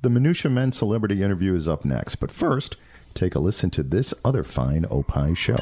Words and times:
The 0.00 0.10
Minutia 0.10 0.48
Men 0.48 0.70
celebrity 0.70 1.24
interview 1.24 1.56
is 1.56 1.66
up 1.66 1.84
next, 1.84 2.16
but 2.16 2.30
first, 2.30 2.76
take 3.14 3.34
a 3.34 3.40
listen 3.40 3.68
to 3.70 3.82
this 3.82 4.14
other 4.24 4.44
fine 4.44 4.86
Opie 4.90 5.34
show. 5.34 5.56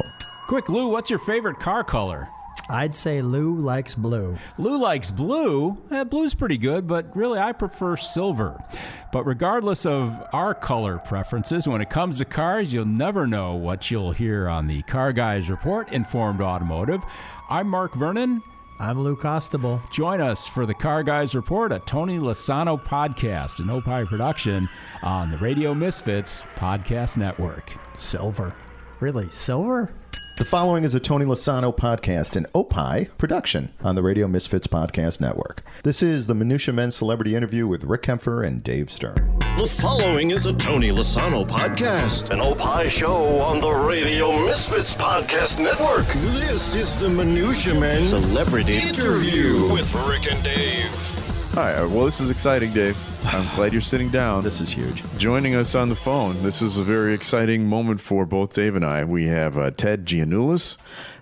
Quick, 0.46 0.68
Lou, 0.68 0.88
what's 0.88 1.08
your 1.08 1.18
favorite 1.20 1.58
car 1.58 1.82
color? 1.82 2.28
I'd 2.68 2.94
say 2.94 3.22
Lou 3.22 3.56
likes 3.56 3.94
blue. 3.94 4.36
Lou 4.58 4.76
likes 4.76 5.10
blue. 5.10 5.78
Eh, 5.90 6.04
blue's 6.04 6.34
pretty 6.34 6.58
good, 6.58 6.86
but 6.86 7.16
really 7.16 7.38
I 7.38 7.52
prefer 7.52 7.96
silver. 7.96 8.62
But 9.10 9.24
regardless 9.24 9.86
of 9.86 10.22
our 10.34 10.52
color 10.52 10.98
preferences, 10.98 11.66
when 11.66 11.80
it 11.80 11.88
comes 11.88 12.18
to 12.18 12.26
cars, 12.26 12.74
you'll 12.74 12.84
never 12.84 13.26
know 13.26 13.54
what 13.54 13.90
you'll 13.90 14.12
hear 14.12 14.48
on 14.48 14.66
the 14.66 14.82
Car 14.82 15.14
Guys 15.14 15.48
Report, 15.48 15.90
Informed 15.92 16.42
Automotive. 16.42 17.02
I'm 17.48 17.68
Mark 17.68 17.94
Vernon. 17.94 18.42
I'm 18.78 19.00
Lou 19.00 19.16
Costable. 19.16 19.80
Join 19.90 20.20
us 20.20 20.46
for 20.46 20.66
the 20.66 20.74
Car 20.74 21.02
Guys 21.02 21.34
Report, 21.34 21.72
a 21.72 21.78
Tony 21.78 22.18
Lasano 22.18 22.82
podcast, 22.82 23.58
an 23.58 23.70
Opie 23.70 24.06
production 24.06 24.68
on 25.02 25.30
the 25.30 25.38
Radio 25.38 25.72
Misfits 25.72 26.44
Podcast 26.56 27.16
Network. 27.16 27.72
Silver. 27.96 28.54
Really? 29.00 29.28
Silver? 29.30 29.90
The 30.38 30.44
following 30.44 30.84
is 30.84 30.94
a 30.94 31.00
Tony 31.00 31.24
Lasano 31.24 31.74
podcast 31.74 32.36
and 32.36 32.46
Opie 32.54 33.06
production 33.16 33.72
on 33.80 33.94
the 33.94 34.02
Radio 34.02 34.28
Misfits 34.28 34.66
Podcast 34.66 35.18
Network. 35.18 35.62
This 35.82 36.02
is 36.02 36.26
the 36.26 36.34
Minutia 36.34 36.74
Men 36.74 36.90
celebrity 36.92 37.34
interview 37.34 37.66
with 37.66 37.84
Rick 37.84 38.02
Kaempfer 38.02 38.46
and 38.46 38.62
Dave 38.62 38.90
Stern. 38.90 39.38
The 39.56 39.66
following 39.80 40.30
is 40.32 40.44
a 40.44 40.52
Tony 40.54 40.90
Lasano 40.90 41.46
podcast, 41.46 42.30
an 42.30 42.40
Opie 42.40 42.90
show 42.90 43.40
on 43.40 43.60
the 43.60 43.72
Radio 43.72 44.30
Misfits 44.44 44.94
Podcast 44.94 45.58
Network. 45.58 46.06
This 46.12 46.74
is 46.74 46.96
the 46.96 47.08
Minutia 47.08 47.74
Men 47.74 48.04
Celebrity 48.04 48.76
Interview 48.76 49.72
with 49.72 49.92
Rick 50.06 50.30
and 50.30 50.42
Dave. 50.44 51.15
Hi, 51.56 51.72
uh, 51.76 51.88
well, 51.88 52.04
this 52.04 52.20
is 52.20 52.30
exciting, 52.30 52.74
Dave. 52.74 52.98
I'm 53.24 53.48
glad 53.56 53.72
you're 53.72 53.80
sitting 53.80 54.10
down. 54.10 54.44
This 54.44 54.60
is 54.60 54.68
huge. 54.68 55.02
Joining 55.16 55.54
us 55.54 55.74
on 55.74 55.88
the 55.88 55.96
phone. 55.96 56.42
This 56.42 56.60
is 56.60 56.76
a 56.76 56.84
very 56.84 57.14
exciting 57.14 57.66
moment 57.66 58.02
for 58.02 58.26
both 58.26 58.52
Dave 58.52 58.76
and 58.76 58.84
I. 58.84 59.04
We 59.04 59.28
have 59.28 59.56
uh, 59.56 59.70
Ted 59.70 60.04
Giannoulis, 60.04 60.76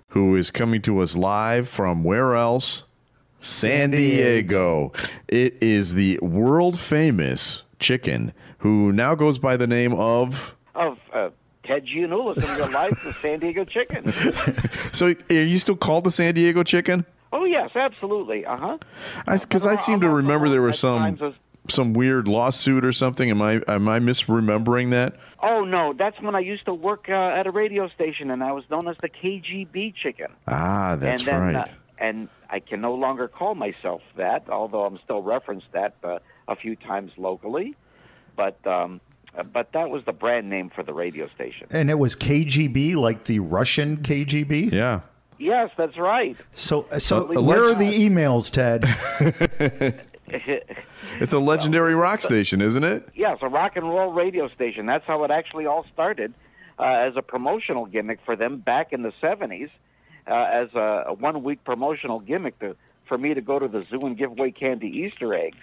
who 0.09 0.35
is 0.35 0.51
coming 0.51 0.83
to 0.83 0.99
us 0.99 1.15
live 1.15 1.69
from 1.69 2.03
where 2.03 2.35
else? 2.35 2.83
San 3.39 3.93
Diego. 3.93 4.93
It 5.29 5.57
is 5.63 5.95
the 5.95 6.19
world 6.19 6.81
famous 6.81 7.63
chicken 7.79 8.33
who 8.59 8.91
now 8.91 9.15
goes 9.15 9.39
by 9.39 9.57
the 9.57 9.69
name 9.69 9.95
of. 9.95 10.57
of 10.75 10.99
uh, 11.13 11.31
Ted 11.63 11.87
Giannoulis 11.87 12.39
in 12.39 12.59
real 12.59 12.73
life, 12.73 13.01
the 13.05 13.13
San 13.13 13.39
Diego 13.39 13.65
Chicken. 13.65 14.13
So, 14.93 15.15
are 15.31 15.35
you 15.35 15.61
still 15.61 15.77
called 15.77 16.03
the 16.03 16.11
San 16.11 16.35
Diego 16.35 16.65
chicken? 16.65 17.07
Oh 17.35 17.45
yes, 17.45 17.71
absolutely. 17.75 18.47
Uh 18.47 18.57
huh. 18.57 18.79
Because 19.27 19.67
I, 19.67 19.75
seem 19.75 20.01
to 20.01 20.09
remember 20.09 20.49
there 20.49 20.63
was 20.63 20.79
some 20.79 21.35
some 21.69 21.93
weird 21.93 22.29
lawsuit 22.29 22.85
or 22.85 22.93
something. 22.93 23.29
Am 23.29 23.43
I 23.43 23.61
am 23.67 23.89
I 23.89 23.99
misremembering 23.99 24.91
that? 24.93 25.17
Oh 25.43 25.65
no, 25.65 25.93
that's 25.93 26.21
when 26.21 26.37
I 26.37 26.39
used 26.39 26.65
to 26.67 26.75
work 26.75 27.07
uh, 27.09 27.13
at 27.13 27.49
a 27.49 27.51
radio 27.51 27.89
station, 27.89 28.31
and 28.31 28.45
I 28.45 28.53
was 28.53 28.63
known 28.71 28.87
as 28.87 28.97
the 29.03 29.09
KGB 29.09 29.97
Chicken. 29.97 30.29
Ah, 30.47 30.95
that's 30.95 31.23
and 31.23 31.29
then, 31.29 31.41
right. 31.41 31.57
Uh, 31.57 31.65
and 31.99 32.29
I 32.51 32.61
can 32.61 32.81
no 32.81 32.95
longer 32.95 33.27
call 33.27 33.57
myself 33.57 34.03
that, 34.17 34.49
although 34.49 34.85
I'm 34.85 35.01
still 35.03 35.23
referenced 35.23 35.67
that 35.73 35.97
uh, 36.05 36.21
a 36.47 36.55
few 36.55 36.77
times 36.77 37.11
locally. 37.17 37.75
But 38.37 38.65
um, 38.65 39.01
but 39.53 39.73
that 39.73 39.91
was 39.91 40.05
the 40.05 40.13
brand 40.13 40.49
name 40.49 40.71
for 40.71 40.85
the 40.85 40.95
radio 40.95 41.29
station. 41.35 41.67
And 41.71 41.91
it 41.91 41.99
was 41.99 42.15
KGB, 42.15 42.95
like 42.95 43.25
the 43.25 43.41
Russian 43.41 43.97
KGB? 43.97 44.73
yeah. 44.73 45.01
Yes, 45.45 45.71
that's 45.77 45.99
right. 45.99 46.37
So, 46.55 46.87
so 46.99 47.29
Uh, 47.37 47.43
where 47.43 47.63
are 47.65 47.75
let's- 47.75 47.79
the 47.79 48.09
emails, 48.09 48.51
Ted? 48.51 48.85
It's 51.21 51.33
a 51.35 51.39
legendary 51.39 51.95
rock 51.95 52.23
station, 52.23 52.61
isn't 52.63 52.83
it? 52.83 53.07
Yes, 53.15 53.39
a 53.43 53.49
rock 53.49 53.77
and 53.77 53.89
roll 53.89 54.11
radio 54.11 54.49
station. 54.49 54.87
That's 54.87 55.05
how 55.05 55.23
it 55.25 55.31
actually 55.31 55.67
all 55.67 55.85
started, 55.93 56.33
uh, 56.79 56.83
as 56.85 57.15
a 57.17 57.23
promotional 57.23 57.85
gimmick 57.87 58.19
for 58.25 58.35
them 58.35 58.57
back 58.59 58.93
in 58.93 59.03
the 59.03 59.13
'70s, 59.23 59.69
uh, 60.27 60.33
as 60.35 60.69
a, 60.75 61.05
a 61.09 61.13
one-week 61.13 61.63
promotional 61.65 62.19
gimmick 62.21 62.59
to, 62.61 62.75
for 63.07 63.17
me 63.19 63.35
to 63.35 63.41
go 63.43 63.59
to 63.61 63.69
the 63.69 63.85
zoo 63.91 64.05
and 64.07 64.17
give 64.17 64.31
away 64.33 64.51
candy 64.51 64.89
Easter 64.89 65.35
eggs, 65.35 65.59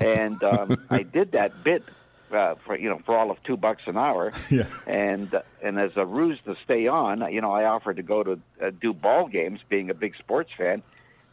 and 0.00 0.42
um, 0.42 0.76
I 0.90 1.02
did 1.04 1.32
that 1.32 1.62
bit 1.64 1.82
uh, 2.32 2.54
for 2.64 2.76
you 2.78 2.88
know 2.88 3.00
for 3.04 3.16
all 3.16 3.30
of 3.30 3.42
two 3.44 3.56
bucks 3.56 3.82
an 3.86 3.96
hour, 3.96 4.32
Yeah. 4.50 4.66
and 4.86 5.32
uh, 5.34 5.42
and 5.62 5.78
as 5.78 5.92
a 5.96 6.04
ruse 6.06 6.38
to 6.44 6.56
stay 6.64 6.86
on, 6.86 7.32
you 7.32 7.40
know, 7.40 7.52
I 7.52 7.64
offered 7.64 7.96
to 7.96 8.02
go 8.02 8.22
to 8.22 8.40
uh, 8.62 8.70
do 8.80 8.92
ball 8.92 9.28
games, 9.28 9.60
being 9.68 9.90
a 9.90 9.94
big 9.94 10.16
sports 10.16 10.50
fan. 10.56 10.82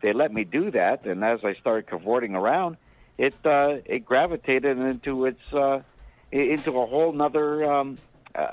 They 0.02 0.14
let 0.14 0.34
me 0.34 0.44
do 0.44 0.72
that, 0.72 1.06
and 1.06 1.24
as 1.24 1.40
I 1.44 1.54
started 1.56 1.88
cavorting 1.88 2.36
around, 2.36 2.78
it 3.18 3.34
uh, 3.46 3.78
it 3.86 4.06
gravitated 4.06 4.78
into 4.78 5.26
its 5.26 5.42
uh, 5.54 5.82
into 6.32 6.80
a 6.80 6.86
whole 6.86 7.14
nother 7.14 7.72
um, 7.72 7.98
uh, 8.36 8.48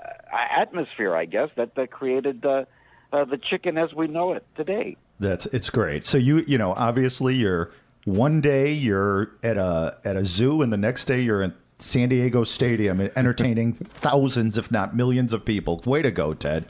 atmosphere, 0.57 1.15
I 1.17 1.25
guess, 1.25 1.49
that 1.57 1.75
that 1.75 1.91
created 1.91 2.45
uh, 2.45 2.65
uh, 3.13 3.25
the 3.25 3.37
chicken 3.39 3.79
as 3.79 3.93
we 3.95 4.07
know 4.07 4.33
it 4.33 4.47
today. 4.57 4.97
That's 5.19 5.47
it's 5.47 5.71
great. 5.71 6.05
So 6.05 6.19
you 6.19 6.39
you 6.47 6.57
know 6.57 6.73
obviously 6.75 7.35
you're 7.35 7.73
one 8.05 8.41
day 8.41 8.73
you're 8.73 9.33
at 9.43 9.57
a 9.57 9.99
at 10.05 10.17
a 10.17 10.25
zoo 10.25 10.63
and 10.63 10.73
the 10.73 10.77
next 10.79 11.05
day 11.07 11.21
you're 11.21 11.43
at 11.43 11.53
San 11.83 12.09
Diego 12.09 12.45
Stadium 12.45 13.01
and 13.01 13.11
entertaining 13.17 13.75
thousands 13.75 14.59
if 14.59 14.71
not 14.71 14.95
millions 14.95 15.33
of 15.33 15.45
people. 15.45 15.81
Way 15.87 16.03
to 16.03 16.11
go, 16.11 16.35
Ted. 16.35 16.67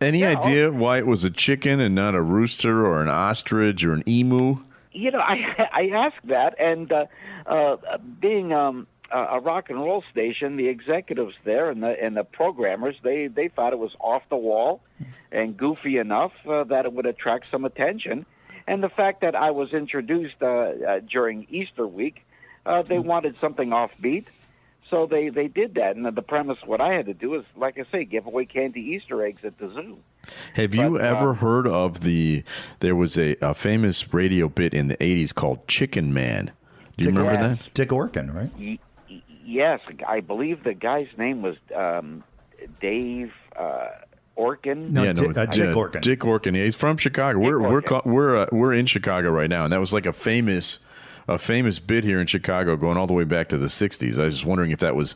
Any 0.00 0.24
idea 0.24 0.70
why 0.70 0.98
it 0.98 1.06
was 1.06 1.24
a 1.24 1.30
chicken 1.30 1.80
and 1.80 1.94
not 1.94 2.14
a 2.14 2.20
rooster 2.20 2.84
or 2.84 3.00
an 3.00 3.08
ostrich 3.08 3.84
or 3.84 3.92
an 3.92 4.02
emu? 4.06 4.58
You 4.92 5.10
know, 5.10 5.18
I 5.22 5.68
I 5.72 5.90
asked 5.94 6.26
that, 6.26 6.60
and 6.60 6.92
uh, 6.92 7.06
uh, 7.46 7.76
being 8.20 8.52
um, 8.52 8.86
a 9.10 9.18
a 9.18 9.40
rock 9.40 9.70
and 9.70 9.78
roll 9.78 10.04
station, 10.10 10.56
the 10.56 10.68
executives 10.68 11.34
there 11.44 11.70
and 11.70 11.82
the 11.82 12.02
and 12.02 12.16
the 12.16 12.24
programmers 12.24 12.96
they 13.02 13.28
they 13.28 13.48
thought 13.48 13.72
it 13.72 13.78
was 13.78 13.92
off 14.00 14.22
the 14.28 14.36
wall 14.36 14.80
and 15.32 15.56
goofy 15.56 15.98
enough 15.98 16.32
uh, 16.48 16.64
that 16.64 16.84
it 16.84 16.92
would 16.92 17.06
attract 17.06 17.46
some 17.50 17.64
attention, 17.64 18.26
and 18.66 18.82
the 18.82 18.88
fact 18.88 19.20
that 19.22 19.34
I 19.34 19.50
was 19.50 19.72
introduced 19.72 20.36
uh, 20.42 20.46
uh, 20.46 21.00
during 21.00 21.46
Easter 21.50 21.86
week, 21.86 22.24
uh, 22.64 22.82
they 22.82 22.98
wanted 22.98 23.36
something 23.40 23.70
offbeat. 23.70 24.26
So 24.90 25.06
they, 25.06 25.30
they 25.30 25.48
did 25.48 25.74
that, 25.74 25.96
and 25.96 26.06
the 26.06 26.22
premise 26.22 26.58
what 26.64 26.80
I 26.80 26.92
had 26.94 27.06
to 27.06 27.14
do 27.14 27.34
is, 27.34 27.44
like 27.56 27.76
I 27.76 27.84
say, 27.90 28.04
give 28.04 28.24
away 28.26 28.44
candy 28.44 28.80
Easter 28.80 29.24
eggs 29.24 29.40
at 29.44 29.58
the 29.58 29.68
zoo. 29.74 29.98
Have 30.54 30.74
you 30.76 31.00
ever 31.00 31.30
uh, 31.30 31.34
heard 31.34 31.66
of 31.66 32.02
the? 32.02 32.44
There 32.80 32.94
was 32.94 33.18
a, 33.18 33.36
a 33.42 33.52
famous 33.54 34.14
radio 34.14 34.48
bit 34.48 34.72
in 34.74 34.86
the 34.88 34.96
'80s 34.98 35.34
called 35.34 35.66
Chicken 35.66 36.14
Man. 36.14 36.52
Do 36.96 37.04
you 37.04 37.08
remember 37.14 37.32
Yes. 37.32 37.58
that? 37.58 37.74
Dick 37.74 37.88
Orkin, 37.90 38.32
right? 38.32 38.50
Y- 38.58 38.78
y- 39.10 39.22
yes, 39.44 39.80
I 40.06 40.20
believe 40.20 40.62
the 40.62 40.72
guy's 40.74 41.08
name 41.18 41.42
was 41.42 41.56
um, 41.74 42.22
Dave 42.80 43.32
uh, 43.58 43.88
Orkin. 44.38 44.90
No, 44.90 45.12
Dick- 45.12 45.36
uh, 45.36 45.46
Dick 45.46 45.60
yeah, 45.64 45.72
Orkin. 45.74 46.00
Dick 46.00 46.20
Orkin. 46.20 46.56
Yeah, 46.56 46.64
he's 46.64 46.76
from 46.76 46.96
Chicago. 46.96 47.38
we're 47.40 47.60
we're 47.60 47.82
ca- 47.82 48.02
we're 48.04 48.36
uh, 48.36 48.46
we're 48.52 48.72
in 48.72 48.86
Chicago 48.86 49.30
right 49.30 49.50
now, 49.50 49.64
and 49.64 49.72
that 49.72 49.80
was 49.80 49.92
like 49.92 50.06
a 50.06 50.12
famous 50.12 50.78
a 51.28 51.38
famous 51.38 51.78
bit 51.78 52.04
here 52.04 52.20
in 52.20 52.26
Chicago, 52.26 52.76
going 52.76 52.96
all 52.96 53.06
the 53.06 53.12
way 53.12 53.24
back 53.24 53.48
to 53.48 53.58
the 53.58 53.66
'60s. 53.66 54.18
I 54.18 54.24
was 54.26 54.34
just 54.36 54.46
wondering 54.46 54.70
if 54.70 54.80
that 54.80 54.96
was 54.96 55.14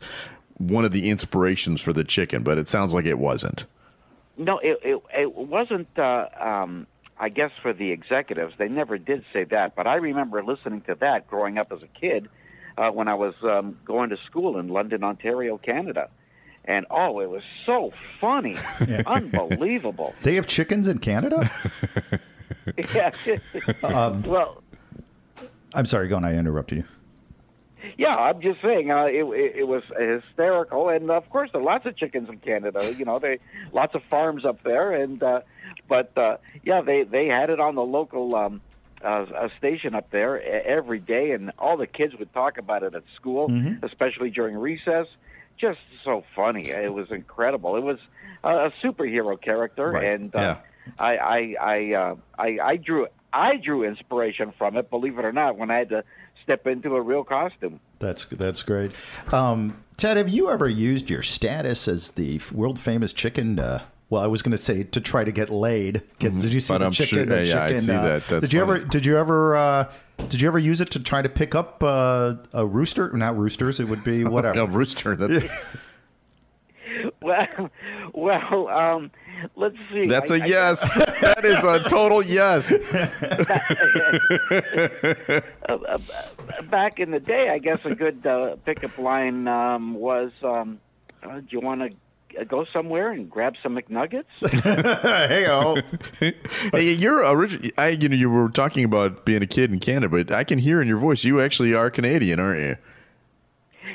one 0.57 0.85
of 0.85 0.91
the 0.91 1.09
inspirations 1.09 1.81
for 1.81 1.93
the 1.93 2.03
chicken, 2.03 2.43
but 2.43 2.57
it 2.57 2.67
sounds 2.67 2.93
like 2.93 3.05
it 3.05 3.19
wasn't. 3.19 3.65
No, 4.37 4.59
it 4.59 4.79
it, 4.83 5.01
it 5.13 5.35
wasn't. 5.35 5.87
Uh, 5.97 6.27
um, 6.39 6.87
I 7.19 7.29
guess 7.29 7.51
for 7.61 7.71
the 7.71 7.91
executives, 7.91 8.55
they 8.57 8.67
never 8.67 8.97
did 8.97 9.23
say 9.31 9.43
that. 9.45 9.75
But 9.75 9.85
I 9.85 9.95
remember 9.95 10.43
listening 10.43 10.81
to 10.81 10.95
that 10.95 11.27
growing 11.27 11.59
up 11.59 11.71
as 11.71 11.83
a 11.83 11.87
kid 11.87 12.27
uh, 12.77 12.89
when 12.89 13.07
I 13.07 13.13
was 13.13 13.35
um, 13.43 13.77
going 13.85 14.09
to 14.09 14.17
school 14.25 14.57
in 14.57 14.69
London, 14.69 15.03
Ontario, 15.03 15.57
Canada. 15.57 16.09
And 16.65 16.85
oh, 16.89 17.19
it 17.19 17.29
was 17.29 17.43
so 17.65 17.91
funny, 18.19 18.57
unbelievable. 19.05 20.13
They 20.21 20.35
have 20.35 20.47
chickens 20.47 20.87
in 20.87 20.99
Canada? 20.99 21.49
yeah. 22.77 23.11
Um, 23.83 24.23
well, 24.23 24.60
I'm 25.73 25.85
sorry, 25.85 26.07
go 26.07 26.17
on. 26.17 26.25
I 26.25 26.35
interrupted 26.35 26.79
you. 26.79 26.83
Yeah, 27.97 28.15
I'm 28.15 28.41
just 28.41 28.61
saying 28.61 28.91
uh, 28.91 29.05
it, 29.05 29.23
it, 29.23 29.55
it 29.57 29.67
was 29.67 29.83
hysterical, 29.97 30.89
and 30.89 31.09
of 31.09 31.27
course 31.29 31.49
there 31.51 31.61
are 31.61 31.63
lots 31.63 31.85
of 31.85 31.95
chickens 31.97 32.29
in 32.29 32.37
Canada. 32.37 32.93
You 32.95 33.05
know, 33.05 33.17
they 33.19 33.37
lots 33.73 33.95
of 33.95 34.03
farms 34.09 34.45
up 34.45 34.61
there, 34.63 34.91
and 34.93 35.21
uh, 35.23 35.41
but 35.87 36.15
uh, 36.17 36.37
yeah, 36.63 36.81
they 36.81 37.03
they 37.03 37.27
had 37.27 37.49
it 37.49 37.59
on 37.59 37.75
the 37.75 37.81
local 37.83 38.35
um, 38.35 38.61
uh, 39.03 39.07
uh, 39.35 39.49
station 39.57 39.95
up 39.95 40.11
there 40.11 40.39
every 40.41 40.99
day, 40.99 41.31
and 41.31 41.51
all 41.57 41.75
the 41.75 41.87
kids 41.87 42.13
would 42.19 42.31
talk 42.33 42.57
about 42.59 42.83
it 42.83 42.93
at 42.93 43.03
school, 43.15 43.51
especially 43.81 44.29
during 44.29 44.55
recess. 44.57 45.07
Just 45.57 45.79
so 46.03 46.23
funny. 46.35 46.69
It 46.69 46.93
was 46.93 47.11
incredible. 47.11 47.75
It 47.77 47.83
was 47.83 47.97
uh, 48.43 48.69
a 48.69 48.71
superhero 48.85 49.39
character, 49.41 49.89
Right. 49.91 50.05
and 50.05 50.35
uh, 50.35 50.39
Yeah. 50.39 50.57
I 50.99 51.17
I 51.17 51.55
I, 51.61 51.93
uh, 51.93 52.15
I 52.37 52.57
I 52.63 52.75
drew 52.77 53.07
I 53.33 53.57
drew 53.57 53.83
inspiration 53.83 54.53
from 54.57 54.77
it. 54.77 54.89
Believe 54.89 55.17
it 55.19 55.25
or 55.25 55.31
not, 55.31 55.57
when 55.57 55.71
I 55.71 55.77
had 55.77 55.89
to 55.89 56.03
step 56.43 56.67
into 56.67 56.95
a 56.95 57.01
real 57.01 57.23
costume. 57.23 57.79
That's 57.99 58.25
that's 58.25 58.63
great. 58.63 58.91
Um, 59.31 59.83
Ted, 59.97 60.17
have 60.17 60.29
you 60.29 60.49
ever 60.49 60.67
used 60.67 61.09
your 61.09 61.23
status 61.23 61.87
as 61.87 62.11
the 62.11 62.41
world 62.51 62.79
famous 62.79 63.13
chicken 63.13 63.59
uh, 63.59 63.83
well, 64.09 64.21
I 64.21 64.27
was 64.27 64.41
going 64.41 64.51
to 64.51 64.57
say 64.57 64.83
to 64.83 64.99
try 64.99 65.23
to 65.23 65.31
get 65.31 65.49
laid. 65.49 66.01
Get, 66.19 66.37
Did 66.37 66.51
you 66.51 66.59
see 66.59 66.73
But 66.73 66.79
the 66.79 66.85
I'm 66.87 66.91
chicken? 66.91 67.17
sure- 67.19 67.25
the 67.25 67.45
yeah, 67.45 67.63
I 67.63 67.67
chicken, 67.69 67.81
see 67.81 67.93
uh, 67.93 68.01
that. 68.03 68.27
That's 68.27 68.41
did 68.41 68.53
you 68.53 68.61
ever? 68.61 68.79
Did 68.79 69.05
you 69.05 69.17
ever? 69.17 69.55
Uh, 69.55 69.91
did 70.27 70.41
you 70.41 70.49
ever 70.49 70.59
use 70.59 70.81
it 70.81 70.91
to 70.91 70.99
try 70.99 71.21
to 71.21 71.29
pick 71.29 71.55
up 71.55 71.81
uh, 71.81 72.35
a 72.51 72.65
rooster? 72.65 73.09
Not 73.13 73.37
roosters. 73.37 73.79
It 73.79 73.85
would 73.85 74.03
be 74.03 74.23
whatever. 74.25 74.55
No, 74.55 74.65
Rooster. 74.65 75.15
That, 75.15 75.49
Well, 77.21 77.69
well, 78.13 78.67
um, 78.67 79.11
let's 79.55 79.75
see. 79.91 80.07
that's 80.07 80.31
a 80.31 80.35
a 80.35 80.47
yes. 80.47 80.81
that 81.21 81.43
is 81.43 81.63
a 81.63 81.83
total 81.87 82.23
yes. 82.23 82.71
back 86.69 86.99
in 86.99 87.11
the 87.11 87.19
day, 87.19 87.49
I 87.51 87.59
guess 87.59 87.85
a 87.85 87.95
good 87.95 88.25
uh, 88.25 88.55
pickup 88.65 88.97
line 88.97 89.47
um, 89.47 89.95
was, 89.95 90.31
um, 90.43 90.79
uh, 91.23 91.39
"Do 91.39 91.47
you 91.49 91.59
want 91.59 91.81
to 91.81 92.45
go 92.45 92.65
somewhere 92.65 93.11
and 93.11 93.29
grab 93.29 93.55
some 93.61 93.77
McNuggets?" 93.77 94.25
hey, 95.29 95.47
oh. 95.47 95.77
Hey, 96.71 96.93
you're 96.93 97.23
original. 97.23 97.69
I, 97.77 97.89
you 97.89 98.09
know, 98.09 98.15
you 98.15 98.29
were 98.29 98.49
talking 98.49 98.83
about 98.83 99.25
being 99.25 99.41
a 99.41 99.47
kid 99.47 99.71
in 99.71 99.79
Canada, 99.79 100.09
but 100.09 100.31
I 100.31 100.43
can 100.43 100.59
hear 100.59 100.81
in 100.81 100.87
your 100.87 100.99
voice 100.99 101.23
you 101.23 101.41
actually 101.41 101.73
are 101.73 101.89
Canadian, 101.89 102.39
aren't 102.39 102.61
you? 102.61 102.77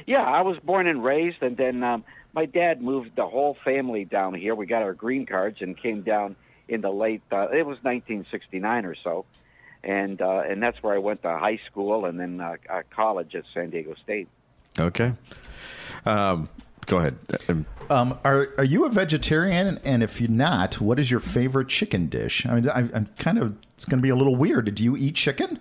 yeah, 0.07 0.23
I 0.23 0.43
was 0.43 0.57
born 0.63 0.87
and 0.87 1.03
raised, 1.03 1.43
and 1.43 1.57
then 1.57 1.83
um, 1.83 2.05
my 2.37 2.45
dad 2.45 2.83
moved 2.83 3.17
the 3.17 3.27
whole 3.27 3.57
family 3.65 4.05
down 4.05 4.35
here. 4.35 4.55
We 4.55 4.67
got 4.67 4.83
our 4.83 4.93
green 4.93 5.25
cards 5.25 5.57
and 5.63 5.77
came 5.77 6.03
down 6.03 6.37
in 6.69 6.83
the 6.83 6.91
late. 6.91 7.23
Uh, 7.33 7.49
it 7.49 7.65
was 7.65 7.79
1969 7.83 8.85
or 8.85 8.95
so, 8.95 9.25
and 9.83 10.21
uh, 10.21 10.43
and 10.47 10.63
that's 10.63 10.81
where 10.83 10.95
I 10.95 10.99
went 10.99 11.23
to 11.23 11.31
high 11.31 11.59
school 11.67 12.05
and 12.05 12.21
then 12.21 12.41
uh, 12.41 12.57
uh, 12.69 12.83
college 12.95 13.35
at 13.35 13.45
San 13.55 13.71
Diego 13.71 13.95
State. 14.05 14.29
Okay. 14.79 15.15
Um, 16.05 16.51
go 16.85 16.99
ahead. 16.99 17.17
Um, 17.49 17.67
Um, 17.89 18.19
are 18.25 18.49
are 18.59 18.65
you 18.65 18.85
a 18.85 18.91
vegetarian? 18.91 19.79
And 19.85 20.03
if 20.03 20.21
you're 20.21 20.29
not, 20.29 20.81
what 20.81 20.99
is 20.99 21.11
your 21.11 21.21
favorite 21.21 21.69
chicken 21.69 22.09
dish? 22.09 22.45
I 22.45 22.55
mean, 22.57 22.69
I, 22.69 22.81
I'm 22.93 23.07
kind 23.19 23.39
of. 23.39 23.57
It's 23.75 23.85
going 23.85 23.99
to 23.99 24.03
be 24.03 24.09
a 24.11 24.17
little 24.17 24.37
weird. 24.37 24.75
Do 24.75 24.83
you 24.85 24.97
eat 24.97 25.15
chicken? 25.15 25.61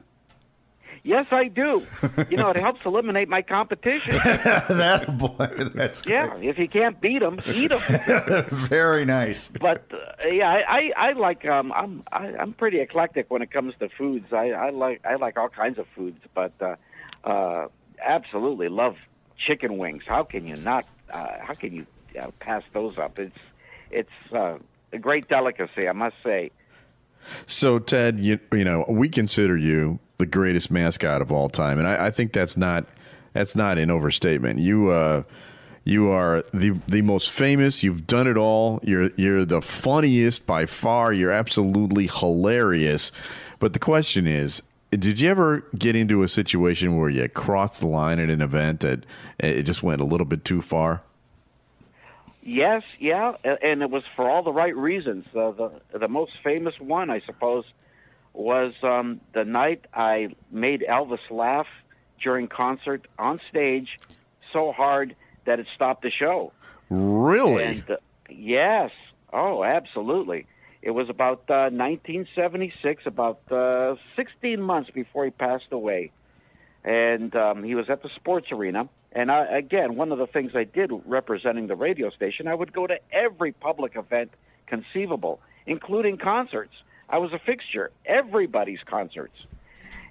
Yes, 1.05 1.27
I 1.29 1.49
do. 1.49 1.85
You 2.31 2.37
know, 2.37 2.49
it 2.49 2.55
helps 2.57 2.83
eliminate 2.83 3.29
my 3.29 3.43
competition. 3.43 4.15
that 4.23 5.15
boy, 5.19 5.69
that's 5.75 6.03
Yeah, 6.03 6.35
if 6.37 6.57
you 6.57 6.67
can't 6.67 6.99
beat 6.99 7.19
them, 7.19 7.39
eat 7.45 7.67
them. 7.69 8.45
very 8.49 9.05
nice. 9.05 9.49
but 9.49 9.85
uh, 9.93 10.27
yeah, 10.27 10.49
I, 10.49 10.63
I, 10.67 11.09
I 11.09 11.11
like 11.11 11.45
um, 11.45 11.71
I'm 11.73 12.01
I, 12.11 12.35
I'm 12.35 12.53
pretty 12.53 12.79
eclectic 12.79 13.29
when 13.29 13.43
it 13.43 13.51
comes 13.51 13.75
to 13.81 13.89
foods. 13.89 14.33
I, 14.33 14.49
I 14.49 14.71
like 14.71 15.05
I 15.05 15.13
like 15.13 15.37
all 15.37 15.47
kinds 15.47 15.77
of 15.77 15.85
foods, 15.95 16.21
but 16.33 16.53
uh, 16.59 16.75
uh, 17.23 17.67
absolutely 18.03 18.69
love 18.69 18.95
chicken 19.37 19.77
wings. 19.77 20.05
How 20.07 20.23
can 20.23 20.47
you 20.47 20.55
not? 20.55 20.87
Uh, 21.11 21.37
how 21.39 21.53
can 21.53 21.71
you 21.71 21.85
uh, 22.19 22.31
pass 22.39 22.63
those 22.73 22.97
up? 22.97 23.19
It's 23.19 23.37
it's 23.91 24.33
uh, 24.33 24.57
a 24.91 24.97
great 24.97 25.27
delicacy, 25.29 25.87
I 25.87 25.91
must 25.91 26.15
say. 26.23 26.49
So, 27.45 27.77
Ted, 27.77 28.19
you, 28.19 28.39
you 28.51 28.63
know, 28.63 28.85
we 28.87 29.09
consider 29.09 29.57
you 29.57 29.99
the 30.17 30.25
greatest 30.25 30.71
mascot 30.71 31.21
of 31.21 31.31
all 31.31 31.49
time, 31.49 31.79
and 31.79 31.87
I, 31.87 32.07
I 32.07 32.11
think 32.11 32.33
that's 32.33 32.57
not 32.57 32.85
that's 33.33 33.55
not 33.55 33.77
an 33.77 33.91
overstatement. 33.91 34.59
You 34.59 34.89
uh, 34.89 35.23
you 35.83 36.09
are 36.09 36.43
the 36.53 36.79
the 36.87 37.01
most 37.01 37.31
famous. 37.31 37.83
You've 37.83 38.07
done 38.07 38.27
it 38.27 38.37
all. 38.37 38.79
You're 38.83 39.11
you're 39.15 39.45
the 39.45 39.61
funniest 39.61 40.45
by 40.45 40.65
far. 40.65 41.13
You're 41.13 41.31
absolutely 41.31 42.07
hilarious. 42.07 43.11
But 43.59 43.73
the 43.73 43.79
question 43.79 44.27
is. 44.27 44.61
Did 44.91 45.19
you 45.19 45.29
ever 45.29 45.65
get 45.77 45.93
into 45.97 46.23
a 46.23 46.29
situation 46.29 46.95
where 46.95 47.09
you 47.09 47.27
crossed 47.27 47.81
the 47.81 47.87
line 47.87 48.17
at 48.17 48.29
an 48.29 48.41
event 48.41 48.79
that 48.79 49.05
it 49.39 49.63
just 49.63 49.83
went 49.83 49.99
a 49.99 50.05
little 50.05 50.27
bit 50.27 50.45
too 50.45 50.61
far? 50.61 51.01
Yes, 52.47 52.83
yeah, 52.99 53.33
and 53.43 53.81
it 53.81 53.89
was 53.89 54.03
for 54.15 54.29
all 54.29 54.43
the 54.43 54.53
right 54.53 54.75
reasons. 54.75 55.25
Uh, 55.35 55.51
the 55.51 55.71
the 55.99 56.07
most 56.07 56.33
famous 56.43 56.75
one, 56.79 57.09
I 57.09 57.19
suppose, 57.25 57.65
was 58.35 58.73
um, 58.83 59.21
the 59.33 59.43
night 59.45 59.85
I 59.93 60.29
made 60.51 60.83
Elvis 60.87 61.29
laugh 61.29 61.67
during 62.21 62.47
concert 62.47 63.07
on 63.17 63.39
stage 63.49 63.99
so 64.51 64.71
hard 64.71 65.15
that 65.45 65.59
it 65.59 65.67
stopped 65.75 66.03
the 66.03 66.11
show. 66.11 66.51
Really? 66.89 67.63
And 67.63 67.89
uh, 67.89 67.97
yes, 68.29 68.91
oh, 69.31 69.63
absolutely. 69.63 70.47
It 70.81 70.91
was 70.91 71.09
about 71.09 71.43
uh, 71.49 71.73
1976, 71.73 73.03
about 73.07 73.39
uh, 73.51 73.95
16 74.15 74.61
months 74.61 74.91
before 74.91 75.25
he 75.25 75.31
passed 75.31 75.71
away, 75.71 76.11
and 76.83 77.35
um, 77.35 77.63
he 77.63 77.73
was 77.73 77.89
at 77.89 78.03
the 78.03 78.09
sports 78.15 78.51
arena. 78.51 78.87
And 79.11 79.31
I, 79.31 79.45
again, 79.57 79.95
one 79.95 80.11
of 80.11 80.19
the 80.19 80.27
things 80.27 80.51
I 80.55 80.65
did 80.65 80.91
representing 81.05 81.67
the 81.67 81.75
radio 81.75 82.11
station, 82.11 82.47
I 82.47 82.53
would 82.53 82.71
go 82.71 82.85
to 82.85 82.99
every 83.11 83.51
public 83.51 83.95
event 83.95 84.31
conceivable, 84.67 85.39
including 85.65 86.17
concerts. 86.17 86.73
I 87.09 87.17
was 87.19 87.31
a 87.33 87.39
fixture, 87.39 87.91
everybody's 88.05 88.79
concerts. 88.85 89.35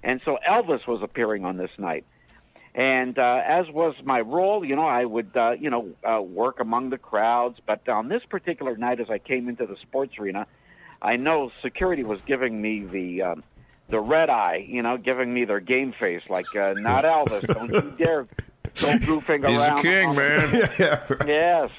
And 0.03 0.21
so 0.23 0.37
Elvis 0.47 0.87
was 0.87 1.01
appearing 1.01 1.45
on 1.45 1.57
this 1.57 1.71
night. 1.77 2.05
And 2.73 3.17
uh, 3.17 3.41
as 3.45 3.69
was 3.69 3.95
my 4.03 4.19
role, 4.19 4.65
you 4.65 4.75
know, 4.75 4.85
I 4.85 5.05
would, 5.05 5.31
uh, 5.35 5.51
you 5.59 5.69
know, 5.69 5.89
uh, 6.03 6.21
work 6.21 6.59
among 6.59 6.89
the 6.89 6.97
crowds. 6.97 7.57
But 7.65 7.87
on 7.87 8.09
this 8.09 8.21
particular 8.29 8.75
night, 8.75 8.99
as 8.99 9.09
I 9.09 9.17
came 9.17 9.47
into 9.47 9.65
the 9.65 9.77
sports 9.81 10.13
arena, 10.19 10.45
I 11.01 11.15
know 11.15 11.51
security 11.61 12.03
was 12.03 12.19
giving 12.27 12.61
me 12.61 12.83
the 12.83 13.21
um, 13.21 13.43
the 13.89 13.99
red 13.99 14.29
eye, 14.29 14.65
you 14.67 14.81
know, 14.81 14.97
giving 14.97 15.33
me 15.33 15.45
their 15.45 15.59
game 15.59 15.93
face, 15.97 16.23
like, 16.29 16.53
uh, 16.55 16.73
not 16.77 17.03
Elvis, 17.05 17.45
don't 17.47 17.71
you 17.71 17.93
dare 18.03 18.23
go 18.23 18.87
goofing 18.97 19.47
He's 19.47 19.59
around. 19.59 19.77
the 19.77 19.81
king, 19.81 20.15
man. 20.15 21.27
Yes, 21.27 21.69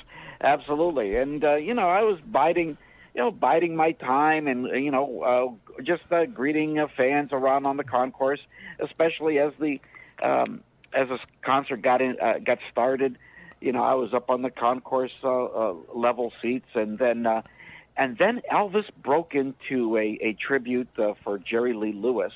absolutely. 0.41 1.17
And 1.17 1.45
uh, 1.45 1.57
you 1.57 1.75
know, 1.75 1.89
I 1.89 2.03
was 2.03 2.19
biding, 2.27 2.79
you 3.17 3.23
know, 3.23 3.31
biding 3.31 3.75
my 3.75 3.93
time, 3.93 4.47
and 4.47 4.67
uh, 4.67 4.75
you 4.75 4.91
know, 4.91 5.59
uh, 5.79 5.83
just 5.83 6.03
uh, 6.13 6.27
greeting 6.27 6.79
uh, 6.79 6.87
fans 6.99 7.31
around 7.33 7.65
on 7.65 7.79
the 7.79 7.85
concourse, 7.85 8.41
especially 8.79 9.39
as 9.39 9.55
the 9.59 9.81
um, 10.23 10.61
as 10.93 11.09
the 11.09 11.19
concert 11.43 11.81
got 11.81 12.03
in, 12.03 12.17
uh, 12.21 12.35
got 12.45 12.59
started. 12.71 13.17
You 13.59 13.73
know, 13.73 13.83
I 13.83 13.95
was 13.95 14.13
up 14.13 14.29
on 14.29 14.43
the 14.43 14.51
concourse 14.51 15.15
uh, 15.25 15.45
uh, 15.45 15.75
level 15.95 16.31
seats, 16.43 16.69
and 16.75 16.99
then 16.99 17.25
uh, 17.27 17.41
and 17.97 18.19
then 18.19 18.43
Elvis 18.53 18.85
broke 19.03 19.35
into 19.35 19.97
a, 19.97 20.19
a 20.21 20.35
tribute 20.35 20.91
uh, 20.99 21.15
for 21.25 21.39
Jerry 21.39 21.73
Lee 21.73 21.95
Lewis. 21.95 22.33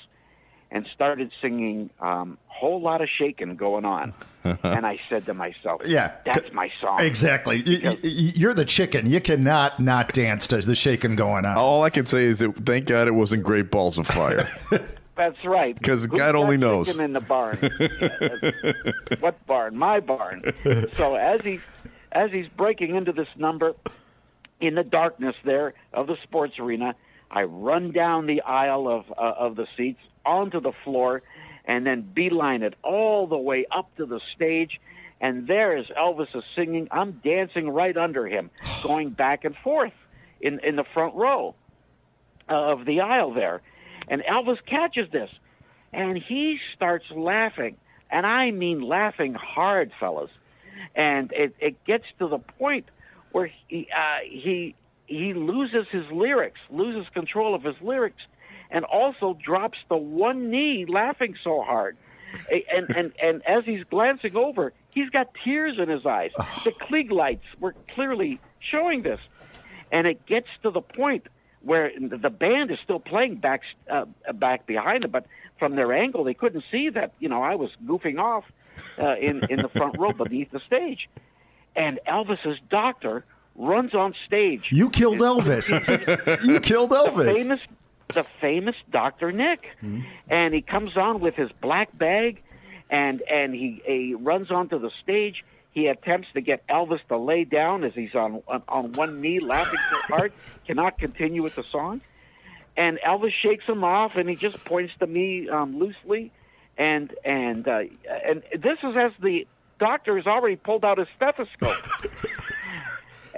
And 0.72 0.86
started 0.94 1.32
singing 1.42 1.90
um, 1.98 2.38
"Whole 2.46 2.80
Lot 2.80 3.00
of 3.02 3.08
Shaking" 3.08 3.56
going 3.56 3.84
on, 3.84 4.12
and 4.44 4.86
I 4.86 5.00
said 5.08 5.26
to 5.26 5.34
myself, 5.34 5.82
Yeah. 5.84 6.12
that's 6.24 6.52
my 6.52 6.68
song." 6.80 6.98
Exactly. 7.00 7.62
Y- 7.66 7.80
y- 7.82 7.90
y- 8.04 8.32
You're 8.36 8.54
the 8.54 8.64
chicken. 8.64 9.10
You 9.10 9.20
cannot 9.20 9.80
not 9.80 10.12
dance 10.12 10.46
to 10.46 10.58
the 10.60 10.76
shaking 10.76 11.16
going 11.16 11.44
on. 11.44 11.56
All 11.56 11.82
I 11.82 11.90
can 11.90 12.06
say 12.06 12.22
is 12.24 12.38
that 12.38 12.54
thank 12.64 12.86
God 12.86 13.08
it 13.08 13.14
wasn't 13.14 13.42
Great 13.42 13.72
Balls 13.72 13.98
of 13.98 14.06
Fire. 14.06 14.48
That's 15.16 15.44
right 15.44 15.74
because 15.74 16.06
God 16.06 16.36
only 16.36 16.56
got 16.56 16.60
knows. 16.66 16.86
chicken 16.86 17.02
in 17.04 17.12
the 17.14 17.20
barn. 17.20 17.58
Yeah, 18.00 18.72
what 19.18 19.44
barn? 19.46 19.76
My 19.76 19.98
barn. 20.00 20.54
So 20.96 21.16
as 21.16 21.40
he's 21.42 21.60
as 22.12 22.30
he's 22.30 22.46
breaking 22.56 22.94
into 22.94 23.12
this 23.12 23.28
number 23.36 23.74
in 24.60 24.76
the 24.76 24.84
darkness 24.84 25.34
there 25.44 25.74
of 25.92 26.06
the 26.06 26.16
sports 26.22 26.58
arena, 26.60 26.94
I 27.30 27.42
run 27.42 27.90
down 27.92 28.26
the 28.26 28.40
aisle 28.42 28.88
of 28.88 29.10
uh, 29.18 29.34
of 29.36 29.56
the 29.56 29.66
seats 29.76 30.00
onto 30.24 30.60
the 30.60 30.72
floor, 30.84 31.22
and 31.64 31.86
then 31.86 32.02
beeline 32.02 32.62
it 32.62 32.74
all 32.82 33.26
the 33.26 33.38
way 33.38 33.66
up 33.70 33.94
to 33.96 34.06
the 34.06 34.20
stage. 34.34 34.80
And 35.20 35.46
there 35.46 35.76
is 35.76 35.86
Elvis 35.88 36.34
is 36.34 36.44
singing. 36.56 36.88
I'm 36.90 37.20
dancing 37.22 37.68
right 37.68 37.96
under 37.96 38.26
him, 38.26 38.50
going 38.82 39.10
back 39.10 39.44
and 39.44 39.54
forth 39.56 39.92
in 40.40 40.60
in 40.60 40.76
the 40.76 40.84
front 40.94 41.14
row 41.14 41.54
of 42.48 42.84
the 42.84 43.00
aisle 43.00 43.32
there. 43.32 43.62
And 44.08 44.22
Elvis 44.22 44.58
catches 44.66 45.10
this, 45.12 45.30
and 45.92 46.18
he 46.18 46.58
starts 46.74 47.04
laughing, 47.14 47.76
and 48.10 48.26
I 48.26 48.50
mean 48.50 48.80
laughing 48.80 49.34
hard, 49.34 49.92
fellas. 50.00 50.30
And 50.94 51.30
it, 51.32 51.54
it 51.60 51.84
gets 51.84 52.04
to 52.18 52.28
the 52.28 52.38
point 52.38 52.86
where 53.32 53.50
he 53.68 53.88
uh, 53.94 54.24
he 54.24 54.74
he 55.06 55.34
loses 55.34 55.86
his 55.90 56.04
lyrics, 56.12 56.60
loses 56.70 57.08
control 57.12 57.54
of 57.54 57.62
his 57.62 57.74
lyrics, 57.80 58.22
and 58.70 58.84
also 58.84 59.36
drops 59.42 59.78
the 59.88 59.96
one 59.96 60.50
knee, 60.50 60.86
laughing 60.86 61.36
so 61.42 61.62
hard. 61.62 61.96
And 62.50 62.88
and 62.96 63.12
and 63.20 63.42
as 63.46 63.64
he's 63.64 63.82
glancing 63.84 64.36
over, 64.36 64.72
he's 64.90 65.10
got 65.10 65.30
tears 65.44 65.78
in 65.78 65.88
his 65.88 66.06
eyes. 66.06 66.30
The 66.64 66.70
Klieg 66.70 67.10
lights 67.10 67.46
were 67.58 67.74
clearly 67.88 68.40
showing 68.60 69.02
this 69.02 69.20
and 69.92 70.06
it 70.06 70.24
gets 70.26 70.48
to 70.62 70.70
the 70.70 70.80
point 70.80 71.26
where 71.62 71.92
the 71.98 72.30
band 72.30 72.70
is 72.70 72.78
still 72.82 73.00
playing 73.00 73.36
back 73.36 73.62
uh, 73.90 74.06
back 74.34 74.66
behind 74.66 75.04
them, 75.04 75.10
but 75.10 75.26
from 75.58 75.76
their 75.76 75.92
angle 75.92 76.24
they 76.24 76.34
couldn't 76.34 76.64
see 76.70 76.88
that 76.88 77.12
you 77.18 77.28
know 77.28 77.42
I 77.42 77.54
was 77.56 77.70
goofing 77.84 78.18
off 78.18 78.44
uh, 78.98 79.16
in 79.16 79.42
in 79.50 79.60
the 79.60 79.68
front 79.68 79.98
row 79.98 80.12
beneath 80.12 80.50
the 80.50 80.60
stage, 80.60 81.08
and 81.76 82.00
Elvis's 82.08 82.58
doctor 82.70 83.24
runs 83.56 83.94
on 83.94 84.14
stage. 84.26 84.68
You 84.70 84.88
killed 84.88 85.18
Elvis. 85.18 85.68
you 86.46 86.60
killed 86.60 86.90
Elvis. 86.90 87.34
famous 87.34 87.60
the 88.12 88.24
famous 88.40 88.76
Dr. 88.90 89.32
Nick. 89.32 89.66
And 90.28 90.54
he 90.54 90.62
comes 90.62 90.96
on 90.96 91.20
with 91.20 91.34
his 91.34 91.50
black 91.60 91.96
bag 91.96 92.42
and 92.90 93.22
and 93.22 93.54
he, 93.54 93.80
he 93.86 94.14
runs 94.14 94.50
onto 94.50 94.78
the 94.78 94.90
stage. 95.02 95.44
He 95.72 95.86
attempts 95.86 96.28
to 96.34 96.40
get 96.40 96.66
Elvis 96.66 97.00
to 97.08 97.16
lay 97.16 97.44
down 97.44 97.84
as 97.84 97.94
he's 97.94 98.14
on 98.14 98.42
on, 98.48 98.62
on 98.68 98.92
one 98.92 99.20
knee, 99.20 99.40
laughing 99.40 99.78
so 99.90 99.96
hard, 100.16 100.32
cannot 100.66 100.98
continue 100.98 101.42
with 101.42 101.54
the 101.54 101.64
song. 101.70 102.00
And 102.76 102.98
Elvis 103.06 103.32
shakes 103.32 103.64
him 103.66 103.84
off, 103.84 104.12
and 104.16 104.28
he 104.28 104.36
just 104.36 104.64
points 104.64 104.92
to 105.00 105.06
me 105.06 105.48
um, 105.48 105.78
loosely, 105.78 106.32
and 106.76 107.14
and 107.24 107.66
uh, 107.68 107.82
and 108.26 108.42
this 108.52 108.78
is 108.82 108.96
as 108.96 109.12
the 109.20 109.46
doctor 109.78 110.16
has 110.16 110.26
already 110.26 110.56
pulled 110.56 110.84
out 110.84 110.98
his 110.98 111.08
stethoscope. 111.16 111.76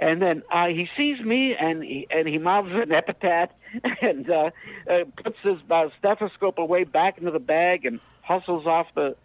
And 0.03 0.21
then 0.21 0.43
uh, 0.51 0.67
he 0.67 0.89
sees 0.97 1.21
me, 1.21 1.55
and 1.57 1.81
he 1.81 2.07
and 2.11 2.27
he 2.27 2.37
mouths 2.37 2.71
an 2.73 2.91
epithet, 2.91 3.51
and 4.01 4.29
uh, 4.29 4.49
uh, 4.89 5.05
puts 5.23 5.37
his 5.41 5.59
uh, 5.71 5.87
stethoscope 5.97 6.57
away 6.57 6.83
back 6.83 7.19
into 7.19 7.31
the 7.31 7.39
bag, 7.39 7.85
and 7.85 8.01
hustles 8.21 8.65
off 8.65 8.87
the 8.95 9.15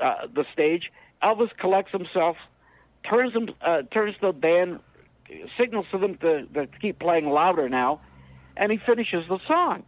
uh, 0.00 0.26
the 0.34 0.46
stage. 0.54 0.90
Elvis 1.22 1.50
collects 1.58 1.92
himself, 1.92 2.38
turns 3.06 3.34
him 3.34 3.50
uh, 3.60 3.82
turns 3.92 4.16
the 4.22 4.32
band, 4.32 4.80
signals 5.58 5.84
to 5.90 5.98
them 5.98 6.16
to, 6.16 6.46
to 6.46 6.66
keep 6.80 6.98
playing 6.98 7.28
louder 7.28 7.68
now, 7.68 8.00
and 8.56 8.72
he 8.72 8.78
finishes 8.78 9.28
the 9.28 9.38
song. 9.46 9.82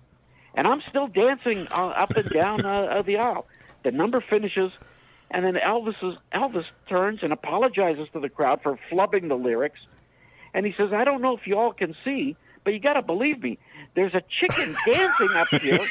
And 0.54 0.66
I'm 0.66 0.82
still 0.90 1.06
dancing 1.06 1.68
uh, 1.70 1.86
up 1.86 2.10
and 2.10 2.28
down 2.28 2.66
uh, 2.66 3.00
the 3.00 3.16
aisle. 3.16 3.46
The 3.82 3.92
number 3.92 4.20
finishes, 4.20 4.72
and 5.30 5.42
then 5.42 5.54
Elvis 5.54 5.96
is, 6.02 6.18
Elvis 6.34 6.66
turns 6.86 7.20
and 7.22 7.32
apologizes 7.32 8.08
to 8.12 8.20
the 8.20 8.28
crowd 8.28 8.60
for 8.62 8.78
flubbing 8.92 9.28
the 9.28 9.36
lyrics 9.36 9.80
and 10.54 10.64
he 10.64 10.72
says, 10.76 10.92
I 10.92 11.04
don't 11.04 11.20
know 11.20 11.36
if 11.36 11.46
you 11.46 11.58
all 11.58 11.72
can 11.72 11.94
see, 12.04 12.36
but 12.64 12.72
you 12.72 12.80
got 12.80 12.94
to 12.94 13.02
believe 13.02 13.42
me. 13.42 13.58
There's 13.94 14.14
a 14.14 14.22
chicken 14.40 14.74
dancing 14.86 15.30
up 15.30 15.48
here 15.48 15.86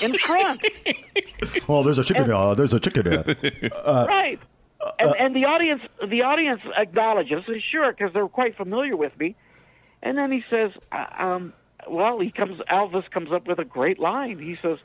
in 0.00 0.18
front. 0.18 0.60
Oh, 1.68 1.82
there's 1.82 1.98
a 1.98 2.04
chicken. 2.04 2.30
Uh, 2.30 2.54
there's 2.54 2.72
a 2.72 2.80
chicken. 2.80 3.06
Uh, 3.72 4.04
right. 4.08 4.40
And, 4.98 5.14
and 5.18 5.36
the 5.36 5.46
audience, 5.46 5.82
the 6.06 6.22
audience 6.22 6.60
acknowledges, 6.76 7.44
sure, 7.70 7.92
because 7.92 8.12
they're 8.12 8.28
quite 8.28 8.56
familiar 8.56 8.96
with 8.96 9.18
me. 9.18 9.34
And 10.02 10.16
then 10.16 10.30
he 10.30 10.44
says, 10.50 10.72
uh, 10.92 11.06
um, 11.18 11.52
well, 11.88 12.20
he 12.20 12.30
comes. 12.30 12.60
Elvis 12.70 13.10
comes 13.10 13.32
up 13.32 13.46
with 13.46 13.58
a 13.58 13.64
great 13.64 13.98
line. 13.98 14.38
He 14.38 14.56
says, 14.62 14.78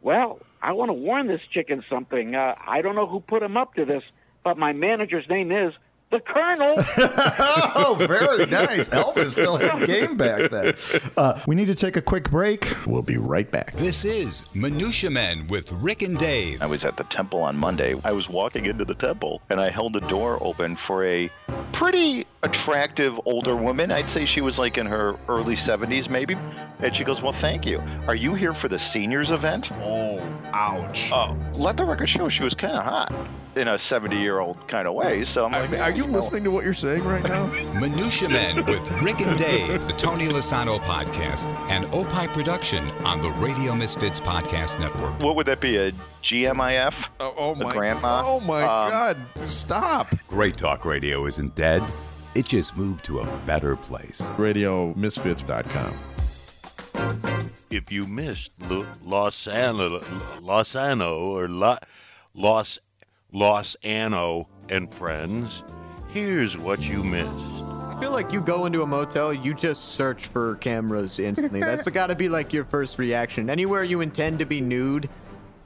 "Well, 0.00 0.40
I 0.62 0.72
want 0.72 0.88
to 0.90 0.94
warn 0.94 1.26
this 1.26 1.40
chicken 1.52 1.84
something. 1.88 2.34
Uh, 2.34 2.54
I 2.64 2.82
don't 2.82 2.94
know 2.94 3.06
who 3.06 3.20
put 3.20 3.42
him 3.42 3.56
up 3.56 3.74
to 3.74 3.84
this, 3.84 4.02
but 4.44 4.56
my 4.58 4.72
manager's 4.72 5.28
name 5.28 5.50
is 5.52 5.72
the 6.10 6.20
Colonel. 6.20 6.74
oh, 7.74 7.96
very 7.98 8.46
nice. 8.46 8.88
Elvis 8.88 9.32
still 9.32 9.56
had 9.56 9.86
game 9.86 10.16
back 10.16 10.50
then. 10.50 10.74
Uh, 11.16 11.38
we 11.46 11.54
need 11.54 11.66
to 11.66 11.74
take 11.74 11.96
a 11.96 12.02
quick 12.02 12.30
break. 12.30 12.74
We'll 12.86 13.02
be 13.02 13.18
right 13.18 13.50
back. 13.50 13.74
This 13.74 14.04
is 14.04 14.44
Minutia 14.54 15.10
Men 15.10 15.46
with 15.48 15.70
Rick 15.72 16.02
and 16.02 16.16
Dave. 16.16 16.62
I 16.62 16.66
was 16.66 16.84
at 16.84 16.96
the 16.96 17.04
temple 17.04 17.40
on 17.40 17.56
Monday. 17.56 17.94
I 18.04 18.12
was 18.12 18.28
walking 18.28 18.66
into 18.66 18.84
the 18.84 18.94
temple 18.94 19.42
and 19.50 19.60
I 19.60 19.70
held 19.70 19.92
the 19.92 20.00
door 20.00 20.38
open 20.40 20.76
for 20.76 21.04
a 21.04 21.30
pretty 21.72 22.26
attractive 22.42 23.18
older 23.24 23.56
woman. 23.56 23.90
I'd 23.90 24.08
say 24.08 24.24
she 24.24 24.40
was 24.40 24.58
like 24.58 24.78
in 24.78 24.86
her 24.86 25.16
early 25.28 25.54
70s, 25.54 26.08
maybe. 26.08 26.36
And 26.80 26.94
she 26.94 27.04
goes, 27.04 27.20
Well, 27.22 27.32
thank 27.32 27.66
you. 27.66 27.82
Are 28.06 28.14
you 28.14 28.34
here 28.34 28.54
for 28.54 28.68
the 28.68 28.78
seniors 28.78 29.30
event? 29.30 29.70
Oh, 29.82 30.20
ouch. 30.52 31.10
Oh, 31.12 31.36
let 31.54 31.76
the 31.76 31.84
record 31.84 32.08
show 32.08 32.28
she 32.28 32.42
was 32.44 32.54
kind 32.54 32.74
of 32.74 32.84
hot 32.84 33.12
in 33.56 33.66
a 33.66 33.76
70 33.76 34.16
year 34.20 34.38
old 34.38 34.68
kind 34.68 34.86
of 34.86 34.94
way. 34.94 35.24
So 35.24 35.44
I'm 35.46 35.54
I 35.54 35.60
like, 35.62 35.70
mean, 35.70 35.80
are 35.80 35.90
you 35.90 36.06
know. 36.06 36.18
listening 36.18 36.44
to 36.44 36.50
what 36.52 36.64
you're 36.64 36.74
saying 36.74 37.02
right 37.02 37.24
now? 37.24 37.46
Minutia 37.80 38.28
Men 38.28 38.64
with 38.66 38.88
Rick 39.02 39.20
and 39.20 39.36
Dave, 39.36 39.84
the 39.88 39.92
Tony 39.94 40.28
Lasano 40.28 40.78
podcast, 40.80 41.46
and 41.68 41.86
Opie 41.92 42.28
production 42.28 42.88
on 43.04 43.20
the 43.20 43.30
Radio 43.32 43.74
Misfits 43.74 44.20
Podcast 44.20 44.78
Network. 44.78 45.20
What 45.22 45.34
would 45.34 45.46
that 45.46 45.60
be? 45.60 45.76
A 45.78 45.92
GMIF? 46.22 47.08
Oh, 47.18 47.34
oh 47.36 47.52
A 47.52 47.56
my 47.56 47.72
grandma? 47.72 48.22
Oh 48.24 48.38
my 48.40 48.62
Um, 48.62 48.90
God! 48.90 49.16
Stop. 49.48 50.14
Great 50.28 50.56
Talk 50.56 50.84
Radio 50.84 51.26
isn't 51.26 51.54
dead. 51.56 51.82
It 52.38 52.46
just 52.46 52.76
moved 52.76 53.04
to 53.06 53.18
a 53.18 53.26
better 53.46 53.74
place. 53.74 54.20
RadioMisfits.com. 54.36 55.98
if 57.68 57.90
you 57.90 58.06
missed 58.06 58.52
Lo- 58.70 58.86
Los 59.04 59.48
Ano, 59.48 60.00
Los 60.40 60.76
Ano 60.76 61.18
or 61.18 61.48
La, 61.48 61.78
Los 62.34 62.78
Los 63.32 63.74
Ano 63.82 64.46
and 64.68 64.94
friends, 64.94 65.64
here's 66.12 66.56
what 66.56 66.88
you 66.88 67.02
missed. 67.02 67.28
I 67.28 67.96
feel 67.98 68.12
like 68.12 68.30
you 68.30 68.40
go 68.40 68.66
into 68.66 68.82
a 68.82 68.86
motel, 68.86 69.34
you 69.34 69.52
just 69.52 69.96
search 69.96 70.26
for 70.26 70.54
cameras 70.58 71.18
instantly. 71.18 71.58
That's 71.58 71.88
got 71.98 72.06
to 72.06 72.14
be 72.14 72.28
like 72.28 72.52
your 72.52 72.66
first 72.66 73.00
reaction. 73.00 73.50
Anywhere 73.50 73.82
you 73.82 74.00
intend 74.00 74.38
to 74.38 74.44
be 74.44 74.60
nude, 74.60 75.10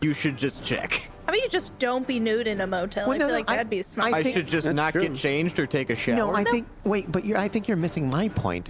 you 0.00 0.14
should 0.14 0.38
just 0.38 0.64
check. 0.64 1.02
How 1.26 1.32
about 1.32 1.42
you 1.42 1.48
just 1.48 1.78
don't 1.78 2.06
be 2.06 2.18
nude 2.18 2.46
in 2.46 2.60
a 2.60 2.66
motel? 2.66 3.06
Well, 3.08 3.14
I 3.14 3.18
no, 3.18 3.26
feel 3.26 3.34
like 3.36 3.50
I- 3.50 3.56
that'd 3.56 3.70
be 3.70 3.82
smart. 3.82 4.12
I, 4.12 4.22
think- 4.22 4.36
should 4.36 4.48
just 4.48 4.68
not 4.72 4.92
true. 4.92 5.02
get 5.02 5.14
changed 5.14 5.58
or 5.58 5.66
take 5.66 5.90
a 5.90 5.96
shower. 5.96 6.16
No, 6.16 6.34
I 6.34 6.44
think. 6.44 6.66
Wait, 6.84 7.10
but 7.10 7.24
you're, 7.24 7.38
I 7.38 7.48
think 7.48 7.68
you're 7.68 7.76
missing 7.76 8.08
my 8.10 8.28
point. 8.28 8.68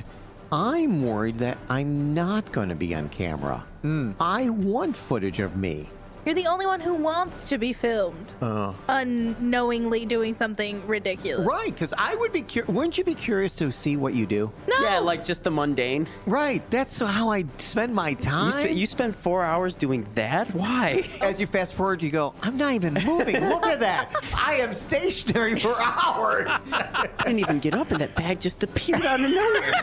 I'm 0.51 1.03
worried 1.03 1.39
that 1.39 1.57
I'm 1.71 2.13
not 2.13 2.53
going 2.53 2.69
to 2.69 2.75
be 2.75 2.95
on 2.95 3.09
camera. 3.09 3.65
Hmm. 3.81 4.13
I 4.21 4.51
want 4.51 4.97
footage 4.97 5.41
of 5.41 5.57
me. 5.57 5.89
You're 6.25 6.37
the 6.37 6.47
only 6.47 6.67
one 6.67 6.79
who 6.81 6.95
wants 6.95 7.49
to 7.49 7.59
be 7.59 7.73
filmed 7.73 8.33
Uh, 8.41 8.73
unknowingly 8.89 10.07
doing 10.07 10.35
something 10.35 10.87
ridiculous. 10.87 11.45
right, 11.47 11.73
because 11.73 11.93
I 11.99 12.15
would 12.15 12.33
be. 12.33 12.43
curious. 12.43 12.73
wouldn't 12.73 12.97
you 12.97 13.03
be 13.05 13.15
curious 13.15 13.57
to 13.57 13.73
see 13.73 13.97
what 13.97 14.15
you 14.15 14.25
do? 14.27 14.53
No. 14.69 14.81
Yeah, 14.83 14.99
like 15.01 15.25
just 15.25 15.43
the 15.43 15.51
mundane. 15.51 16.07
Right, 16.27 16.63
that's 16.71 16.99
how 17.01 17.31
I 17.31 17.45
spend 17.59 17.93
my 17.95 18.11
You, 18.11 18.17
time. 18.17 18.53
sp- 18.71 18.75
you 18.75 18.87
spend 18.87 19.17
four 19.17 19.43
hours 19.43 19.75
doing 19.75 20.07
that? 20.15 20.55
Why? 20.55 21.09
As 21.21 21.41
you 21.41 21.47
fast 21.49 21.75
forward, 21.75 22.03
you 22.03 22.11
go, 22.11 22.35
I'm 22.43 22.57
not 22.57 22.73
even 22.75 22.95
moving. 22.95 23.45
Look 23.49 23.67
at 23.67 23.81
that. 23.81 24.15
I 24.35 24.55
am 24.57 24.75
stationary 24.75 25.59
for 25.59 25.75
hours. 25.81 26.47
I 26.73 27.09
didn't 27.25 27.41
even 27.41 27.59
get 27.59 27.75
up, 27.75 27.91
and 27.91 28.01
that 28.01 28.15
bag 28.15 28.41
just 28.41 28.63
appeared 28.63 29.05
out 29.05 29.19
of 29.21 29.29
nowhere. 29.29 29.73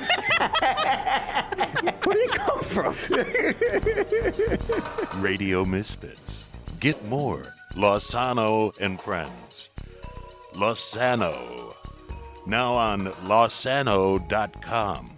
Where 2.03 2.15
did 2.15 2.29
it 2.29 2.31
come 2.31 2.63
from? 2.63 2.95
Radio 5.21 5.65
Misfits. 5.65 6.28
Get 6.79 7.03
more 7.07 7.43
Losano 7.73 8.77
and 8.79 8.99
friends. 9.01 9.69
Losano. 10.53 11.75
Now 12.45 12.73
on 12.73 13.07
losano.com. 13.27 15.11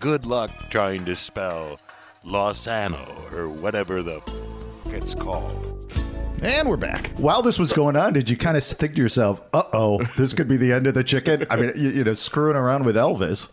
Good 0.00 0.26
luck 0.26 0.50
trying 0.70 1.04
to 1.04 1.14
spell 1.14 1.78
Losano 2.24 3.32
or 3.32 3.48
whatever 3.48 4.02
the 4.02 4.16
f- 4.16 4.34
it's 4.86 5.14
called. 5.14 5.70
And 6.42 6.68
we're 6.68 6.76
back. 6.76 7.08
While 7.16 7.42
this 7.42 7.58
was 7.58 7.72
going 7.72 7.96
on, 7.96 8.12
did 8.12 8.28
you 8.28 8.36
kind 8.36 8.56
of 8.56 8.64
think 8.64 8.94
to 8.94 9.00
yourself, 9.00 9.40
"Uh 9.52 9.62
oh, 9.72 10.02
this 10.16 10.32
could 10.32 10.48
be 10.48 10.56
the 10.56 10.72
end 10.72 10.86
of 10.86 10.94
the 10.94 11.04
chicken"? 11.04 11.46
I 11.50 11.56
mean, 11.56 11.72
you, 11.76 11.90
you 11.90 12.04
know, 12.04 12.12
screwing 12.12 12.56
around 12.56 12.84
with 12.84 12.96
Elvis. 12.96 13.48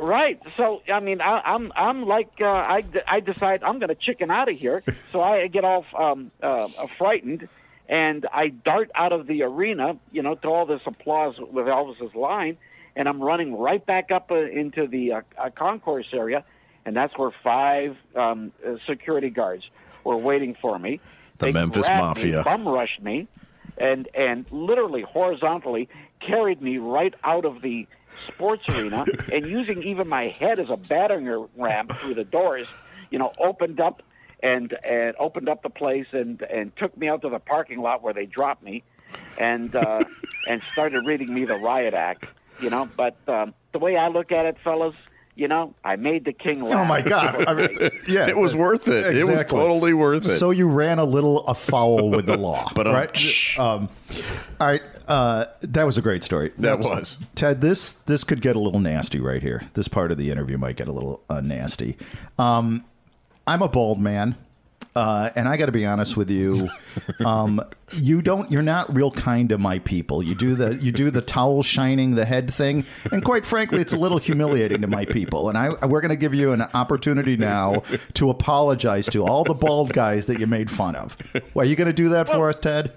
Right. 0.00 0.40
So 0.56 0.82
I 0.92 1.00
mean, 1.00 1.20
I, 1.20 1.40
I'm 1.44 1.72
I'm 1.76 2.06
like 2.06 2.30
uh, 2.40 2.46
I 2.46 2.84
I 3.06 3.20
decide 3.20 3.62
I'm 3.62 3.78
going 3.78 3.88
to 3.90 3.94
chicken 3.94 4.30
out 4.30 4.48
of 4.48 4.56
here. 4.56 4.82
So 5.12 5.20
I 5.20 5.46
get 5.48 5.64
all 5.64 5.84
um, 5.96 6.30
uh, 6.42 6.68
frightened, 6.96 7.48
and 7.88 8.26
I 8.32 8.48
dart 8.48 8.90
out 8.94 9.12
of 9.12 9.26
the 9.26 9.42
arena. 9.42 9.98
You 10.10 10.22
know, 10.22 10.34
to 10.36 10.48
all 10.48 10.64
this 10.64 10.80
applause 10.86 11.38
with 11.38 11.66
Elvis's 11.66 12.14
line, 12.14 12.56
and 12.96 13.08
I'm 13.08 13.20
running 13.20 13.56
right 13.58 13.84
back 13.84 14.10
up 14.10 14.30
uh, 14.30 14.36
into 14.36 14.86
the 14.86 15.12
uh, 15.12 15.20
uh, 15.36 15.50
concourse 15.50 16.08
area, 16.14 16.44
and 16.86 16.96
that's 16.96 17.16
where 17.18 17.30
five 17.44 17.96
um, 18.16 18.52
uh, 18.66 18.76
security 18.88 19.30
guards 19.30 19.68
were 20.02 20.16
waiting 20.16 20.56
for 20.60 20.78
me. 20.78 21.00
The 21.38 21.46
They 21.46 21.52
Memphis 21.52 21.86
grabbed 21.86 22.24
me, 22.24 22.32
Mafia. 22.32 22.42
bum 22.42 22.66
rushed 22.66 23.02
me, 23.02 23.28
and 23.76 24.08
and 24.14 24.50
literally 24.50 25.02
horizontally 25.02 25.90
carried 26.26 26.62
me 26.62 26.78
right 26.78 27.14
out 27.22 27.44
of 27.44 27.60
the 27.60 27.86
sports 28.28 28.68
arena, 28.68 29.04
and 29.32 29.46
using 29.46 29.82
even 29.82 30.08
my 30.08 30.28
head 30.28 30.58
as 30.58 30.70
a 30.70 30.76
battering 30.76 31.48
ram 31.56 31.88
through 31.88 32.14
the 32.14 32.24
doors, 32.24 32.66
you 33.10 33.18
know, 33.18 33.32
opened 33.38 33.80
up 33.80 34.02
and 34.42 34.76
and 34.84 35.14
opened 35.18 35.48
up 35.48 35.62
the 35.62 35.70
place 35.70 36.06
and 36.12 36.42
and 36.42 36.74
took 36.76 36.96
me 36.96 37.08
out 37.08 37.22
to 37.22 37.28
the 37.28 37.38
parking 37.38 37.80
lot 37.80 38.02
where 38.02 38.14
they 38.14 38.26
dropped 38.26 38.62
me, 38.62 38.82
and 39.38 39.74
uh, 39.74 40.04
and 40.48 40.62
started 40.72 41.06
reading 41.06 41.32
me 41.32 41.44
the 41.44 41.56
riot 41.56 41.94
act, 41.94 42.26
you 42.60 42.70
know. 42.70 42.88
But 42.96 43.16
um, 43.28 43.54
the 43.72 43.78
way 43.78 43.96
I 43.96 44.08
look 44.08 44.32
at 44.32 44.46
it, 44.46 44.56
fellas. 44.62 44.94
You 45.40 45.48
know, 45.48 45.74
I 45.82 45.96
made 45.96 46.26
the 46.26 46.34
king 46.34 46.62
laugh. 46.62 46.74
Oh 46.80 46.84
my 46.84 47.00
God! 47.00 47.46
I 47.48 47.54
mean, 47.54 47.70
yeah, 48.06 48.28
It 48.28 48.36
was 48.36 48.54
worth 48.54 48.88
it. 48.88 49.16
It 49.16 49.26
was 49.26 49.42
totally 49.44 49.94
worth 49.94 50.26
it. 50.26 50.36
So 50.36 50.50
you 50.50 50.68
ran 50.68 50.98
a 50.98 51.04
little 51.04 51.46
afoul 51.46 52.10
with 52.10 52.26
the 52.26 52.36
law, 52.36 52.70
But, 52.74 52.86
um, 52.86 52.92
right. 52.92 53.58
Um, 53.58 53.88
all 54.60 54.66
right, 54.66 54.82
uh, 55.08 55.46
that 55.62 55.84
was 55.84 55.96
a 55.96 56.02
great 56.02 56.24
story. 56.24 56.50
That 56.58 56.82
That's- 56.82 56.84
was. 56.84 57.18
Ted. 57.36 57.62
This 57.62 57.94
this 57.94 58.22
could 58.22 58.42
get 58.42 58.54
a 58.54 58.58
little 58.58 58.80
nasty 58.80 59.18
right 59.18 59.40
here. 59.40 59.62
This 59.72 59.88
part 59.88 60.12
of 60.12 60.18
the 60.18 60.30
interview 60.30 60.58
might 60.58 60.76
get 60.76 60.88
a 60.88 60.92
little 60.92 61.22
uh, 61.30 61.40
nasty. 61.40 61.96
Um, 62.38 62.84
I'm 63.46 63.62
a 63.62 63.68
bald 63.68 63.98
man. 63.98 64.36
Uh, 64.96 65.30
and 65.36 65.48
I 65.48 65.56
got 65.56 65.66
to 65.66 65.72
be 65.72 65.86
honest 65.86 66.16
with 66.16 66.30
you, 66.30 66.68
um, 67.24 67.62
you 67.92 68.22
don't. 68.22 68.50
You're 68.50 68.62
not 68.62 68.92
real 68.94 69.12
kind 69.12 69.48
to 69.50 69.58
my 69.58 69.78
people. 69.78 70.20
You 70.22 70.34
do 70.34 70.56
the 70.56 70.74
you 70.76 70.90
do 70.90 71.10
the 71.12 71.22
towel 71.22 71.62
shining 71.62 72.16
the 72.16 72.24
head 72.24 72.52
thing, 72.52 72.84
and 73.12 73.24
quite 73.24 73.46
frankly, 73.46 73.80
it's 73.80 73.92
a 73.92 73.96
little 73.96 74.18
humiliating 74.18 74.80
to 74.80 74.88
my 74.88 75.04
people. 75.04 75.48
And 75.48 75.56
I 75.56 75.86
we're 75.86 76.00
going 76.00 76.10
to 76.10 76.16
give 76.16 76.34
you 76.34 76.52
an 76.52 76.62
opportunity 76.74 77.36
now 77.36 77.82
to 78.14 78.30
apologize 78.30 79.06
to 79.10 79.24
all 79.24 79.44
the 79.44 79.54
bald 79.54 79.92
guys 79.92 80.26
that 80.26 80.40
you 80.40 80.46
made 80.48 80.70
fun 80.70 80.96
of. 80.96 81.16
Well, 81.54 81.64
are 81.64 81.68
you 81.68 81.76
going 81.76 81.86
to 81.86 81.92
do 81.92 82.08
that 82.10 82.28
for 82.28 82.48
us, 82.48 82.58
Ted? 82.58 82.92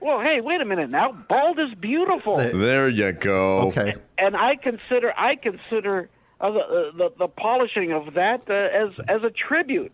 Well, 0.00 0.20
hey, 0.20 0.42
wait 0.42 0.60
a 0.60 0.66
minute 0.66 0.90
now. 0.90 1.12
Bald 1.12 1.58
is 1.58 1.74
beautiful. 1.80 2.36
There 2.36 2.88
you 2.88 3.12
go. 3.12 3.60
Okay. 3.68 3.94
and 4.18 4.36
I 4.36 4.56
consider 4.56 5.14
I 5.16 5.36
consider 5.36 6.10
uh, 6.38 6.50
the, 6.50 6.58
uh, 6.58 6.90
the 6.98 7.12
the 7.20 7.28
polishing 7.28 7.92
of 7.92 8.12
that 8.12 8.42
uh, 8.50 8.52
as 8.52 8.90
as 9.08 9.22
a 9.22 9.30
tribute. 9.30 9.92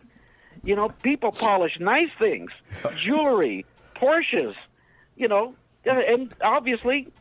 You 0.63 0.75
know, 0.75 0.89
people 1.01 1.31
polish 1.31 1.79
nice 1.79 2.09
things, 2.19 2.51
jewelry, 2.95 3.65
Porsches. 3.95 4.55
You 5.15 5.27
know, 5.27 5.55
uh, 5.85 5.91
and 5.91 6.33
obviously 6.41 7.11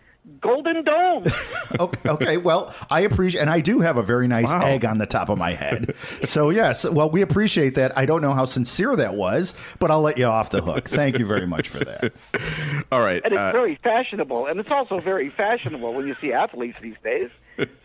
Golden 0.40 0.85
Dome. 0.85 1.25
okay, 1.80 2.09
okay, 2.09 2.37
well, 2.37 2.75
I 2.90 3.00
appreciate, 3.00 3.40
and 3.40 3.50
I 3.50 3.61
do 3.61 3.80
have 3.80 3.97
a 3.97 4.02
very 4.02 4.28
nice 4.28 4.50
egg 4.50 4.85
on 4.85 4.99
the 4.99 5.06
top 5.06 5.28
of 5.28 5.38
my 5.38 5.52
head. 5.52 5.94
So 6.25 6.50
yes, 6.50 6.85
well, 6.85 7.11
we 7.11 7.23
appreciate 7.23 7.75
that. 7.76 7.97
I 7.97 8.06
don't 8.06 8.20
know 8.20 8.32
how 8.32 8.44
sincere 8.44 8.94
that 8.97 9.14
was, 9.14 9.54
but 9.78 9.90
I'll 9.90 10.02
let 10.02 10.18
you 10.18 10.26
off 10.26 10.50
the 10.50 10.61
hook. 10.61 10.88
Thank 10.88 11.18
you 11.18 11.26
very 11.26 11.47
much 11.47 11.68
for 11.68 11.85
that. 11.85 12.12
All 12.92 13.00
right. 13.00 13.23
and 13.25 13.32
it's 13.32 13.40
uh, 13.40 13.52
very 13.52 13.78
fashionable, 13.82 14.47
and 14.47 14.61
it's 14.61 14.70
also 14.70 14.99
very 14.99 15.30
fashionable 15.30 15.94
when 15.94 16.06
you 16.06 16.14
see 16.20 16.32
athletes 16.32 16.78
these 16.80 16.97
days. 17.02 17.30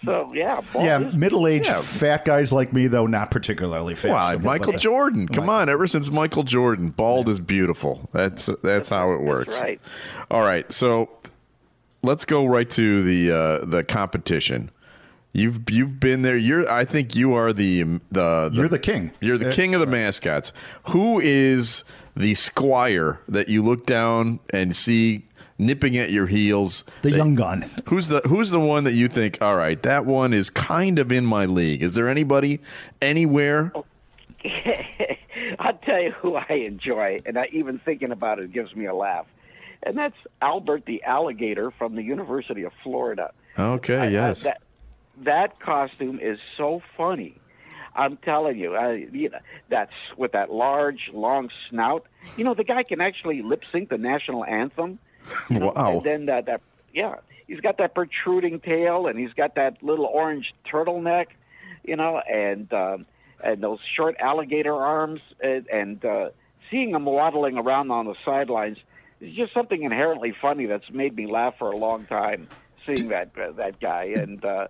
So 0.05 0.31
yeah, 0.33 0.61
bald 0.73 0.85
Yeah, 0.85 0.97
middle-aged 0.99 1.65
Yeah. 1.67 1.81
fat 1.81 2.25
guys 2.25 2.51
like 2.51 2.71
me, 2.73 2.87
though, 2.87 3.07
not 3.07 3.31
particularly 3.31 3.95
fat. 3.95 4.09
Why, 4.11 4.19
fashionable. 4.33 4.45
Michael 4.45 4.71
but- 4.73 4.81
Jordan? 4.81 5.27
Come 5.27 5.49
on! 5.49 5.69
Ever 5.69 5.87
since 5.87 6.09
Michael 6.11 6.43
Jordan, 6.43 6.89
bald 6.89 7.29
is 7.29 7.39
beautiful. 7.39 8.09
That's 8.13 8.49
that's 8.63 8.89
how 8.89 9.11
it 9.13 9.21
works. 9.21 9.61
right. 9.61 9.81
All 10.31 10.41
right, 10.41 10.71
so 10.71 11.09
let's 12.03 12.25
go 12.25 12.45
right 12.45 12.69
to 12.71 13.03
the 13.03 13.31
uh, 13.31 13.65
the 13.65 13.83
competition. 13.83 14.69
You've 15.33 15.69
you've 15.69 15.99
been 15.99 16.21
there. 16.21 16.37
You're. 16.37 16.69
I 16.71 16.85
think 16.85 17.15
you 17.15 17.33
are 17.33 17.51
the 17.51 17.83
the, 17.83 17.99
the 18.11 18.51
You're 18.53 18.69
the 18.69 18.79
king. 18.79 19.11
You're 19.19 19.37
the 19.37 19.49
Uh, 19.49 19.53
king 19.53 19.73
of 19.75 19.81
the 19.81 19.87
mascots. 19.87 20.53
Who 20.89 21.19
is 21.19 21.83
the 22.15 22.33
squire 22.35 23.19
that 23.27 23.49
you 23.49 23.61
look 23.61 23.85
down 23.85 24.39
and 24.51 24.73
see 24.73 25.25
nipping 25.57 25.97
at 25.97 26.11
your 26.11 26.27
heels? 26.27 26.83
The 27.01 27.09
That- 27.11 27.17
young 27.17 27.35
gun. 27.35 27.69
Who's 27.87 28.07
the 28.09 28.21
Who's 28.27 28.51
the 28.51 28.59
one 28.59 28.83
that 28.85 28.93
you 28.93 29.07
think? 29.07 29.37
All 29.41 29.55
right, 29.55 29.81
that 29.83 30.05
one 30.05 30.33
is 30.33 30.49
kind 30.49 30.99
of 30.99 31.11
in 31.11 31.25
my 31.25 31.45
league. 31.45 31.81
Is 31.83 31.95
there 31.95 32.09
anybody 32.09 32.59
anywhere? 33.01 33.71
I'll 35.59 35.73
tell 35.85 36.01
you 36.01 36.11
who 36.11 36.35
I 36.35 36.63
enjoy, 36.67 37.19
and 37.25 37.37
I, 37.37 37.47
even 37.51 37.79
thinking 37.79 38.11
about 38.11 38.39
it 38.39 38.51
gives 38.51 38.75
me 38.75 38.85
a 38.85 38.93
laugh, 38.95 39.25
and 39.83 39.97
that's 39.97 40.15
Albert 40.41 40.85
the 40.85 41.03
alligator 41.03 41.71
from 41.71 41.95
the 41.95 42.03
University 42.03 42.63
of 42.63 42.71
Florida. 42.83 43.31
Okay, 43.57 43.97
I- 43.97 44.05
I- 44.05 44.07
yes. 44.09 44.43
that 44.43 44.61
that 45.23 45.59
costume 45.59 46.19
is 46.21 46.39
so 46.57 46.81
funny. 46.97 47.37
I'm 47.97 48.17
telling 48.17 48.57
you, 48.59 48.75
uh, 48.75 48.89
you 48.89 49.29
know, 49.29 49.37
that's 49.69 49.93
with 50.17 50.33
that 50.33 50.51
large, 50.51 51.09
long 51.13 51.49
snout. 51.69 52.05
You 52.35 52.43
know, 52.43 52.53
the 52.53 52.65
guy 52.65 52.83
can 52.83 52.99
actually 52.99 53.41
lip 53.41 53.63
sync 53.71 53.87
the 53.87 53.97
national 53.97 54.43
anthem. 54.43 54.99
wow. 55.49 55.97
And 55.97 56.03
then 56.03 56.25
that, 56.27 56.45
that, 56.45 56.61
yeah, 56.93 57.15
he's 57.47 57.59
got 57.59 57.77
that 57.77 57.93
protruding 57.93 58.59
tail, 58.59 59.07
and 59.07 59.19
he's 59.19 59.33
got 59.33 59.55
that 59.55 59.81
little 59.83 60.05
orange 60.05 60.53
turtleneck, 60.71 61.27
you 61.83 61.95
know, 61.95 62.19
and 62.19 62.71
um, 62.73 63.05
and 63.43 63.61
those 63.61 63.79
short 63.95 64.15
alligator 64.19 64.73
arms, 64.73 65.21
and, 65.41 65.67
and 65.67 66.05
uh, 66.05 66.29
seeing 66.71 66.91
him 66.91 67.05
waddling 67.05 67.57
around 67.57 67.91
on 67.91 68.05
the 68.05 68.15
sidelines 68.23 68.77
is 69.21 69.35
just 69.35 69.53
something 69.53 69.83
inherently 69.83 70.33
funny 70.41 70.65
that's 70.65 70.89
made 70.91 71.15
me 71.15 71.27
laugh 71.27 71.55
for 71.57 71.71
a 71.71 71.77
long 71.77 72.05
time. 72.05 72.47
Seeing 72.85 73.09
that 73.09 73.31
uh, 73.39 73.51
that 73.53 73.79
guy, 73.79 74.13
and 74.15 74.43
uh, 74.45 74.67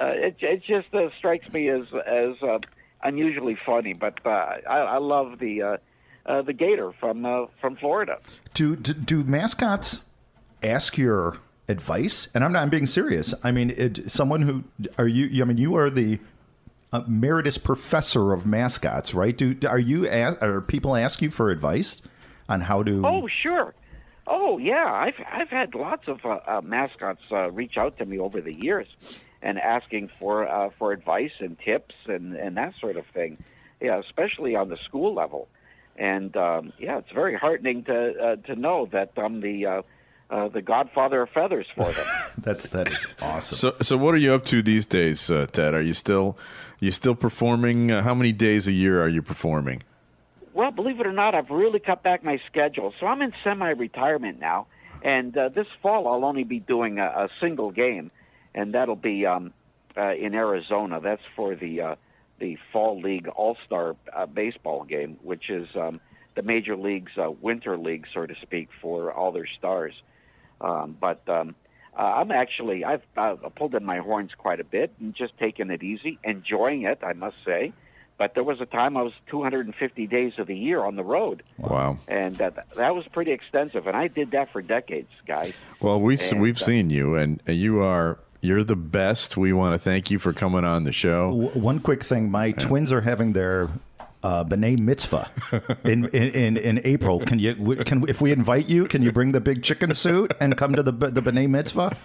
uh, 0.00 0.06
it 0.06 0.36
it 0.40 0.62
just 0.64 0.94
uh, 0.94 1.10
strikes 1.18 1.46
me 1.52 1.68
as 1.68 1.82
as 2.06 2.42
uh, 2.42 2.58
unusually 3.02 3.56
funny. 3.66 3.92
But 3.92 4.24
uh, 4.24 4.28
I, 4.28 4.78
I 4.78 4.98
love 4.98 5.38
the 5.38 5.62
uh, 5.62 5.76
uh, 6.30 6.42
the 6.42 6.52
gator 6.52 6.92
from 6.92 7.26
uh, 7.26 7.46
from 7.60 7.76
Florida. 7.76 8.18
Do, 8.54 8.76
do 8.76 8.94
do 8.94 9.24
mascots 9.24 10.04
ask 10.62 10.96
your 10.96 11.38
advice? 11.68 12.28
And 12.34 12.44
I'm 12.44 12.52
not 12.52 12.62
I'm 12.62 12.70
being 12.70 12.86
serious. 12.86 13.34
I 13.42 13.50
mean, 13.50 13.70
it, 13.70 14.10
someone 14.10 14.42
who 14.42 14.64
are 14.96 15.08
you? 15.08 15.42
I 15.42 15.44
mean, 15.44 15.58
you 15.58 15.74
are 15.74 15.90
the 15.90 16.20
emeritus 16.92 17.58
professor 17.58 18.32
of 18.32 18.46
mascots, 18.46 19.14
right? 19.14 19.36
Do 19.36 19.56
are 19.68 19.78
you? 19.78 20.08
Ask, 20.08 20.40
are 20.42 20.60
people 20.60 20.96
ask 20.96 21.20
you 21.20 21.30
for 21.30 21.50
advice 21.50 22.02
on 22.48 22.62
how 22.62 22.82
to? 22.82 23.02
Oh, 23.04 23.26
sure. 23.26 23.74
Oh, 24.26 24.58
yeah. 24.58 24.92
I've 24.92 25.20
I've 25.32 25.48
had 25.48 25.74
lots 25.74 26.06
of 26.06 26.24
uh, 26.24 26.38
uh, 26.46 26.60
mascots 26.62 27.22
uh, 27.32 27.50
reach 27.50 27.76
out 27.76 27.98
to 27.98 28.06
me 28.06 28.18
over 28.18 28.40
the 28.40 28.54
years, 28.54 28.86
and 29.42 29.58
asking 29.58 30.10
for 30.20 30.46
uh, 30.46 30.70
for 30.78 30.92
advice 30.92 31.32
and 31.40 31.58
tips 31.58 31.94
and 32.06 32.36
and 32.36 32.56
that 32.56 32.74
sort 32.80 32.96
of 32.96 33.06
thing. 33.06 33.38
Yeah, 33.80 33.98
especially 33.98 34.54
on 34.54 34.68
the 34.68 34.76
school 34.76 35.14
level. 35.14 35.48
And 36.00 36.34
um, 36.34 36.72
yeah, 36.78 36.98
it's 36.98 37.12
very 37.12 37.36
heartening 37.36 37.84
to 37.84 37.94
uh, 37.94 38.36
to 38.46 38.56
know 38.56 38.88
that 38.90 39.12
I'm 39.18 39.42
the 39.42 39.66
uh, 39.66 39.82
uh, 40.30 40.48
the 40.48 40.62
godfather 40.62 41.22
of 41.22 41.28
feathers 41.28 41.66
for 41.76 41.92
them. 41.92 42.06
That's 42.38 42.64
that 42.68 42.90
is 42.90 43.06
awesome. 43.20 43.56
So, 43.56 43.76
so 43.82 43.98
what 43.98 44.14
are 44.14 44.18
you 44.18 44.32
up 44.32 44.44
to 44.46 44.62
these 44.62 44.86
days, 44.86 45.30
uh, 45.30 45.46
Ted? 45.52 45.74
Are 45.74 45.82
you 45.82 45.92
still, 45.92 46.38
you 46.78 46.90
still 46.90 47.14
performing? 47.14 47.90
Uh, 47.90 48.02
how 48.02 48.14
many 48.14 48.32
days 48.32 48.66
a 48.66 48.72
year 48.72 49.02
are 49.02 49.08
you 49.08 49.20
performing? 49.20 49.82
Well, 50.54 50.70
believe 50.70 51.00
it 51.00 51.06
or 51.06 51.12
not, 51.12 51.34
I've 51.34 51.50
really 51.50 51.80
cut 51.80 52.02
back 52.02 52.24
my 52.24 52.40
schedule. 52.50 52.94
So 52.98 53.06
I'm 53.06 53.20
in 53.20 53.32
semi-retirement 53.44 54.40
now, 54.40 54.68
and 55.02 55.36
uh, 55.36 55.50
this 55.50 55.66
fall 55.82 56.08
I'll 56.08 56.24
only 56.24 56.44
be 56.44 56.60
doing 56.60 56.98
a, 56.98 57.04
a 57.04 57.28
single 57.40 57.72
game, 57.72 58.10
and 58.54 58.72
that'll 58.74 58.96
be 58.96 59.26
um, 59.26 59.52
uh, 59.96 60.14
in 60.14 60.34
Arizona. 60.34 61.00
That's 61.00 61.22
for 61.36 61.54
the 61.54 61.80
uh, 61.80 61.94
the 62.40 62.58
Fall 62.72 63.00
League 63.00 63.28
All-Star 63.28 63.94
uh, 64.16 64.26
baseball 64.26 64.84
game, 64.84 65.18
which 65.22 65.48
is 65.50 65.68
um, 65.76 66.00
the 66.34 66.42
major 66.42 66.76
leagues' 66.76 67.12
uh, 67.16 67.30
winter 67.30 67.76
league, 67.78 68.06
so 68.12 68.26
to 68.26 68.34
speak, 68.42 68.68
for 68.80 69.12
all 69.12 69.30
their 69.30 69.46
stars. 69.46 69.94
Um, 70.60 70.96
but 71.00 71.26
um, 71.28 71.54
uh, 71.96 72.02
I'm 72.02 72.30
actually 72.32 72.84
I've 72.84 73.02
uh, 73.16 73.34
pulled 73.54 73.74
in 73.74 73.84
my 73.84 73.98
horns 73.98 74.30
quite 74.36 74.58
a 74.60 74.64
bit 74.64 74.92
and 74.98 75.14
just 75.14 75.38
taking 75.38 75.70
it 75.70 75.82
easy, 75.82 76.18
enjoying 76.24 76.82
it, 76.82 76.98
I 77.02 77.12
must 77.12 77.36
say. 77.44 77.72
But 78.18 78.34
there 78.34 78.44
was 78.44 78.60
a 78.60 78.66
time 78.66 78.98
I 78.98 79.02
was 79.02 79.14
250 79.30 80.06
days 80.06 80.34
of 80.36 80.46
the 80.46 80.56
year 80.56 80.84
on 80.84 80.96
the 80.96 81.02
road, 81.02 81.42
Wow. 81.56 81.96
and 82.06 82.36
that 82.36 82.66
that 82.74 82.94
was 82.94 83.06
pretty 83.10 83.32
extensive. 83.32 83.86
And 83.86 83.96
I 83.96 84.08
did 84.08 84.32
that 84.32 84.52
for 84.52 84.60
decades, 84.60 85.08
guys. 85.26 85.54
Well, 85.80 85.98
we 85.98 86.18
And, 86.30 86.38
we've 86.40 86.60
uh, 86.60 86.64
seen 86.66 86.90
you, 86.90 87.14
and, 87.16 87.42
and 87.46 87.56
you 87.56 87.80
are 87.80 88.18
you're 88.40 88.64
the 88.64 88.76
best. 88.76 89.36
We 89.36 89.52
want 89.52 89.74
to 89.74 89.78
thank 89.78 90.10
you 90.10 90.18
for 90.18 90.32
coming 90.32 90.64
on 90.64 90.84
the 90.84 90.92
show. 90.92 91.30
W- 91.30 91.60
One 91.60 91.80
quick 91.80 92.02
thing: 92.04 92.30
my 92.30 92.52
twins 92.52 92.90
are 92.92 93.00
having 93.02 93.32
their 93.32 93.68
uh, 94.22 94.44
b'nai 94.44 94.78
mitzvah 94.78 95.30
in, 95.84 96.06
in, 96.06 96.22
in, 96.32 96.56
in 96.56 96.80
April. 96.84 97.20
Can 97.20 97.38
you 97.38 97.54
can 97.84 98.08
if 98.08 98.20
we 98.20 98.32
invite 98.32 98.66
you? 98.66 98.86
Can 98.86 99.02
you 99.02 99.12
bring 99.12 99.32
the 99.32 99.40
big 99.40 99.62
chicken 99.62 99.92
suit 99.94 100.32
and 100.40 100.56
come 100.56 100.74
to 100.74 100.82
the 100.82 100.92
b- 100.92 101.08
the 101.10 101.22
b'nai 101.22 101.48
mitzvah? 101.48 101.96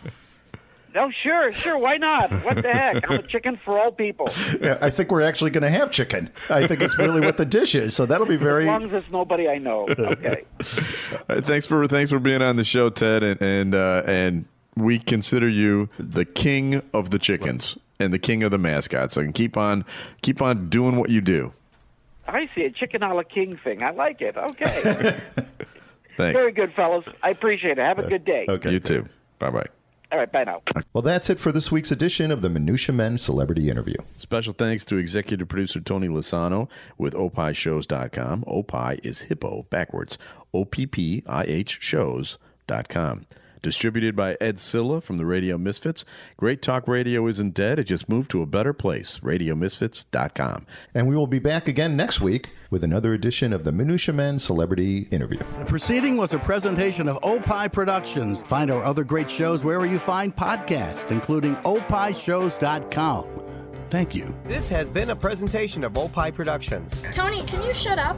No, 0.93 1.11
sure, 1.11 1.51
sure. 1.51 1.77
Why 1.77 1.97
not? 1.97 2.31
What 2.45 2.61
the 2.63 2.71
heck? 2.71 3.11
I'm 3.11 3.19
a 3.19 3.23
chicken 3.27 3.59
for 3.65 3.77
all 3.77 3.91
people. 3.91 4.29
Yeah, 4.61 4.77
I 4.81 4.89
think 4.89 5.11
we're 5.11 5.23
actually 5.23 5.51
going 5.51 5.63
to 5.63 5.69
have 5.69 5.91
chicken. 5.91 6.29
I 6.49 6.67
think 6.67 6.81
it's 6.81 6.97
really 6.97 7.19
what 7.19 7.35
the 7.35 7.43
dish 7.43 7.75
is. 7.75 7.93
So 7.93 8.05
that'll 8.05 8.25
be 8.25 8.37
very. 8.37 8.63
As 8.63 8.67
long 8.67 8.83
as 8.85 8.93
it's 9.03 9.11
nobody 9.11 9.49
I 9.49 9.57
know. 9.57 9.89
Okay. 9.89 10.45
All 11.11 11.35
right, 11.35 11.45
thanks 11.45 11.67
for 11.67 11.85
thanks 11.87 12.11
for 12.11 12.19
being 12.19 12.41
on 12.41 12.55
the 12.55 12.63
show, 12.63 12.89
Ted, 12.89 13.23
and 13.23 13.41
and 13.41 13.75
uh, 13.75 14.03
and 14.05 14.45
we 14.75 14.99
consider 14.99 15.47
you 15.47 15.89
the 15.97 16.25
king 16.25 16.81
of 16.93 17.09
the 17.11 17.19
chickens 17.19 17.77
and 17.99 18.13
the 18.13 18.19
king 18.19 18.43
of 18.43 18.51
the 18.51 18.57
mascots. 18.57 19.13
So 19.13 19.31
keep 19.31 19.57
on 19.57 19.85
keep 20.21 20.41
on 20.41 20.69
doing 20.69 20.97
what 20.97 21.09
you 21.09 21.21
do. 21.21 21.53
I 22.27 22.49
see 22.55 22.63
a 22.63 22.71
chicken 22.71 23.03
a 23.03 23.13
la 23.13 23.23
king 23.23 23.57
thing. 23.63 23.83
I 23.83 23.91
like 23.91 24.21
it. 24.21 24.35
Okay. 24.35 25.19
Thanks. 26.17 26.39
Very 26.41 26.51
good, 26.51 26.73
fellas. 26.73 27.05
I 27.21 27.29
appreciate 27.29 27.77
it. 27.77 27.81
Have 27.81 27.99
a 27.99 28.07
good 28.07 28.25
day. 28.25 28.45
Okay. 28.47 28.71
You 28.71 28.79
too. 28.79 29.07
Bye 29.39 29.49
bye. 29.49 29.65
All 30.11 30.19
right. 30.19 30.31
Bye 30.31 30.45
now. 30.45 30.61
Well, 30.93 31.01
that's 31.01 31.29
it 31.29 31.39
for 31.39 31.51
this 31.51 31.71
week's 31.71 31.91
edition 31.91 32.31
of 32.31 32.41
the 32.41 32.49
Minutia 32.49 32.93
Men 32.95 33.17
Celebrity 33.17 33.69
Interview. 33.69 33.97
Special 34.17 34.53
thanks 34.53 34.85
to 34.85 34.97
executive 34.97 35.47
producer 35.49 35.81
Tony 35.81 36.07
Lasano 36.07 36.69
with 36.97 37.13
opishows.com. 37.13 38.43
Opie 38.47 38.99
is 39.03 39.23
hippo 39.23 39.65
backwards. 39.69 40.17
O 40.53 40.63
P 40.63 40.87
P 40.87 41.23
I 41.27 41.43
H 41.43 41.77
shows.com. 41.81 43.25
Distributed 43.65 44.15
by 44.15 44.37
Ed 44.39 44.59
Silla 44.59 45.01
from 45.01 45.17
the 45.17 45.25
Radio 45.25 45.57
Misfits. 45.57 46.05
Great 46.37 46.61
Talk 46.61 46.87
Radio 46.87 47.25
isn't 47.25 47.55
dead. 47.55 47.79
It 47.79 47.85
just 47.85 48.07
moved 48.07 48.29
to 48.29 48.43
a 48.43 48.45
better 48.45 48.73
place. 48.73 49.17
RadioMisfits.com. 49.23 50.67
And 50.93 51.07
we 51.07 51.15
will 51.15 51.25
be 51.25 51.39
back 51.39 51.67
again 51.67 51.97
next 51.97 52.21
week 52.21 52.51
with 52.69 52.83
another 52.83 53.15
edition 53.15 53.51
of 53.53 53.63
the 53.63 53.71
Minutia 53.71 54.13
Men 54.13 54.37
Celebrity 54.37 55.07
Interview. 55.09 55.39
The 55.57 55.65
proceeding 55.65 56.15
was 56.15 56.31
a 56.31 56.37
presentation 56.37 57.09
of 57.09 57.17
Opie 57.23 57.67
Productions. 57.69 58.39
Find 58.41 58.69
our 58.69 58.83
other 58.83 59.03
great 59.03 59.31
shows 59.31 59.63
wherever 59.63 59.87
you 59.87 59.97
find 59.97 60.35
podcasts, 60.35 61.09
including 61.09 61.55
opishows.com. 61.55 63.41
Thank 63.89 64.13
you. 64.13 64.35
This 64.43 64.69
has 64.69 64.91
been 64.91 65.09
a 65.09 65.15
presentation 65.15 65.83
of 65.83 65.97
Opie 65.97 66.31
Productions. 66.31 67.01
Tony, 67.11 67.41
can 67.45 67.63
you 67.63 67.73
shut 67.73 67.97
up? 67.97 68.17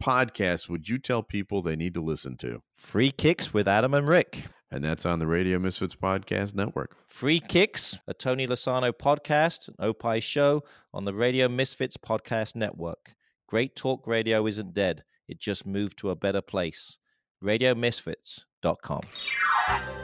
podcast 0.00 0.68
would 0.68 0.88
you 0.88 0.98
tell 0.98 1.22
people 1.22 1.62
they 1.62 1.76
need 1.76 1.94
to 1.94 2.02
listen 2.02 2.36
to? 2.38 2.62
Free 2.76 3.10
Kicks 3.10 3.52
with 3.52 3.68
Adam 3.68 3.94
and 3.94 4.08
Rick. 4.08 4.44
And 4.72 4.84
that's 4.84 5.04
on 5.04 5.18
the 5.18 5.26
Radio 5.26 5.58
Misfits 5.58 5.96
Podcast 5.96 6.54
Network. 6.54 6.96
Free 7.08 7.40
Kicks, 7.40 7.98
a 8.06 8.14
Tony 8.14 8.46
Lasano 8.46 8.92
podcast, 8.92 9.68
an 9.68 9.74
Opie 9.80 10.20
show 10.20 10.62
on 10.94 11.04
the 11.04 11.12
Radio 11.12 11.48
Misfits 11.48 11.96
Podcast 11.96 12.54
Network. 12.54 13.14
Great 13.48 13.74
talk 13.74 14.06
radio 14.06 14.46
isn't 14.46 14.74
dead, 14.74 15.02
it 15.28 15.40
just 15.40 15.66
moved 15.66 15.98
to 15.98 16.10
a 16.10 16.16
better 16.16 16.40
place. 16.40 16.98
RadioMisfits.com. 17.42 19.00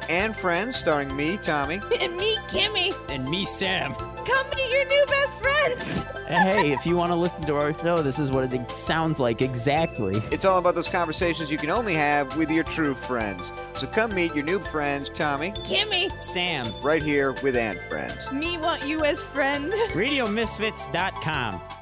And 0.09 0.37
Friends, 0.37 0.77
starring 0.77 1.15
me, 1.15 1.37
Tommy. 1.37 1.81
And 2.01 2.17
me, 2.17 2.37
Kimmy. 2.49 2.97
And 3.09 3.29
me, 3.29 3.45
Sam. 3.45 3.95
Come 3.95 4.51
meet 4.57 4.73
your 4.73 4.87
new 4.89 5.05
best 5.07 5.41
friends. 5.41 6.07
hey, 6.29 6.73
if 6.73 6.87
you 6.87 6.97
want 6.97 7.11
to 7.11 7.17
listen 7.17 7.43
to 7.43 7.57
our 7.57 7.77
show, 7.79 8.03
this 8.03 8.19
is 8.19 8.31
what 8.31 8.53
it 8.53 8.71
sounds 8.71 9.21
like 9.21 9.43
exactly. 9.43 10.23
It's 10.31 10.45
all 10.45 10.59
about 10.59 10.75
those 10.75 10.89
conversations 10.89 11.51
you 11.51 11.59
can 11.59 11.71
only 11.71 11.95
have 11.95 12.37
with 12.37 12.51
your 12.51 12.65
true 12.65 12.95
friends. 12.95 13.53
So 13.75 13.87
come 13.87 14.15
meet 14.15 14.35
your 14.35 14.45
new 14.45 14.59
friends, 14.59 15.09
Tommy. 15.09 15.53
Kimmy. 15.53 16.11
Sam. 16.23 16.67
Right 16.83 17.03
here 17.03 17.33
with 17.43 17.57
Ant 17.57 17.79
Friends. 17.89 18.31
Me 18.33 18.59
want 18.59 18.87
you 18.87 19.05
as 19.05 19.23
friend. 19.23 19.73
RadioMisfits.com. 19.73 21.76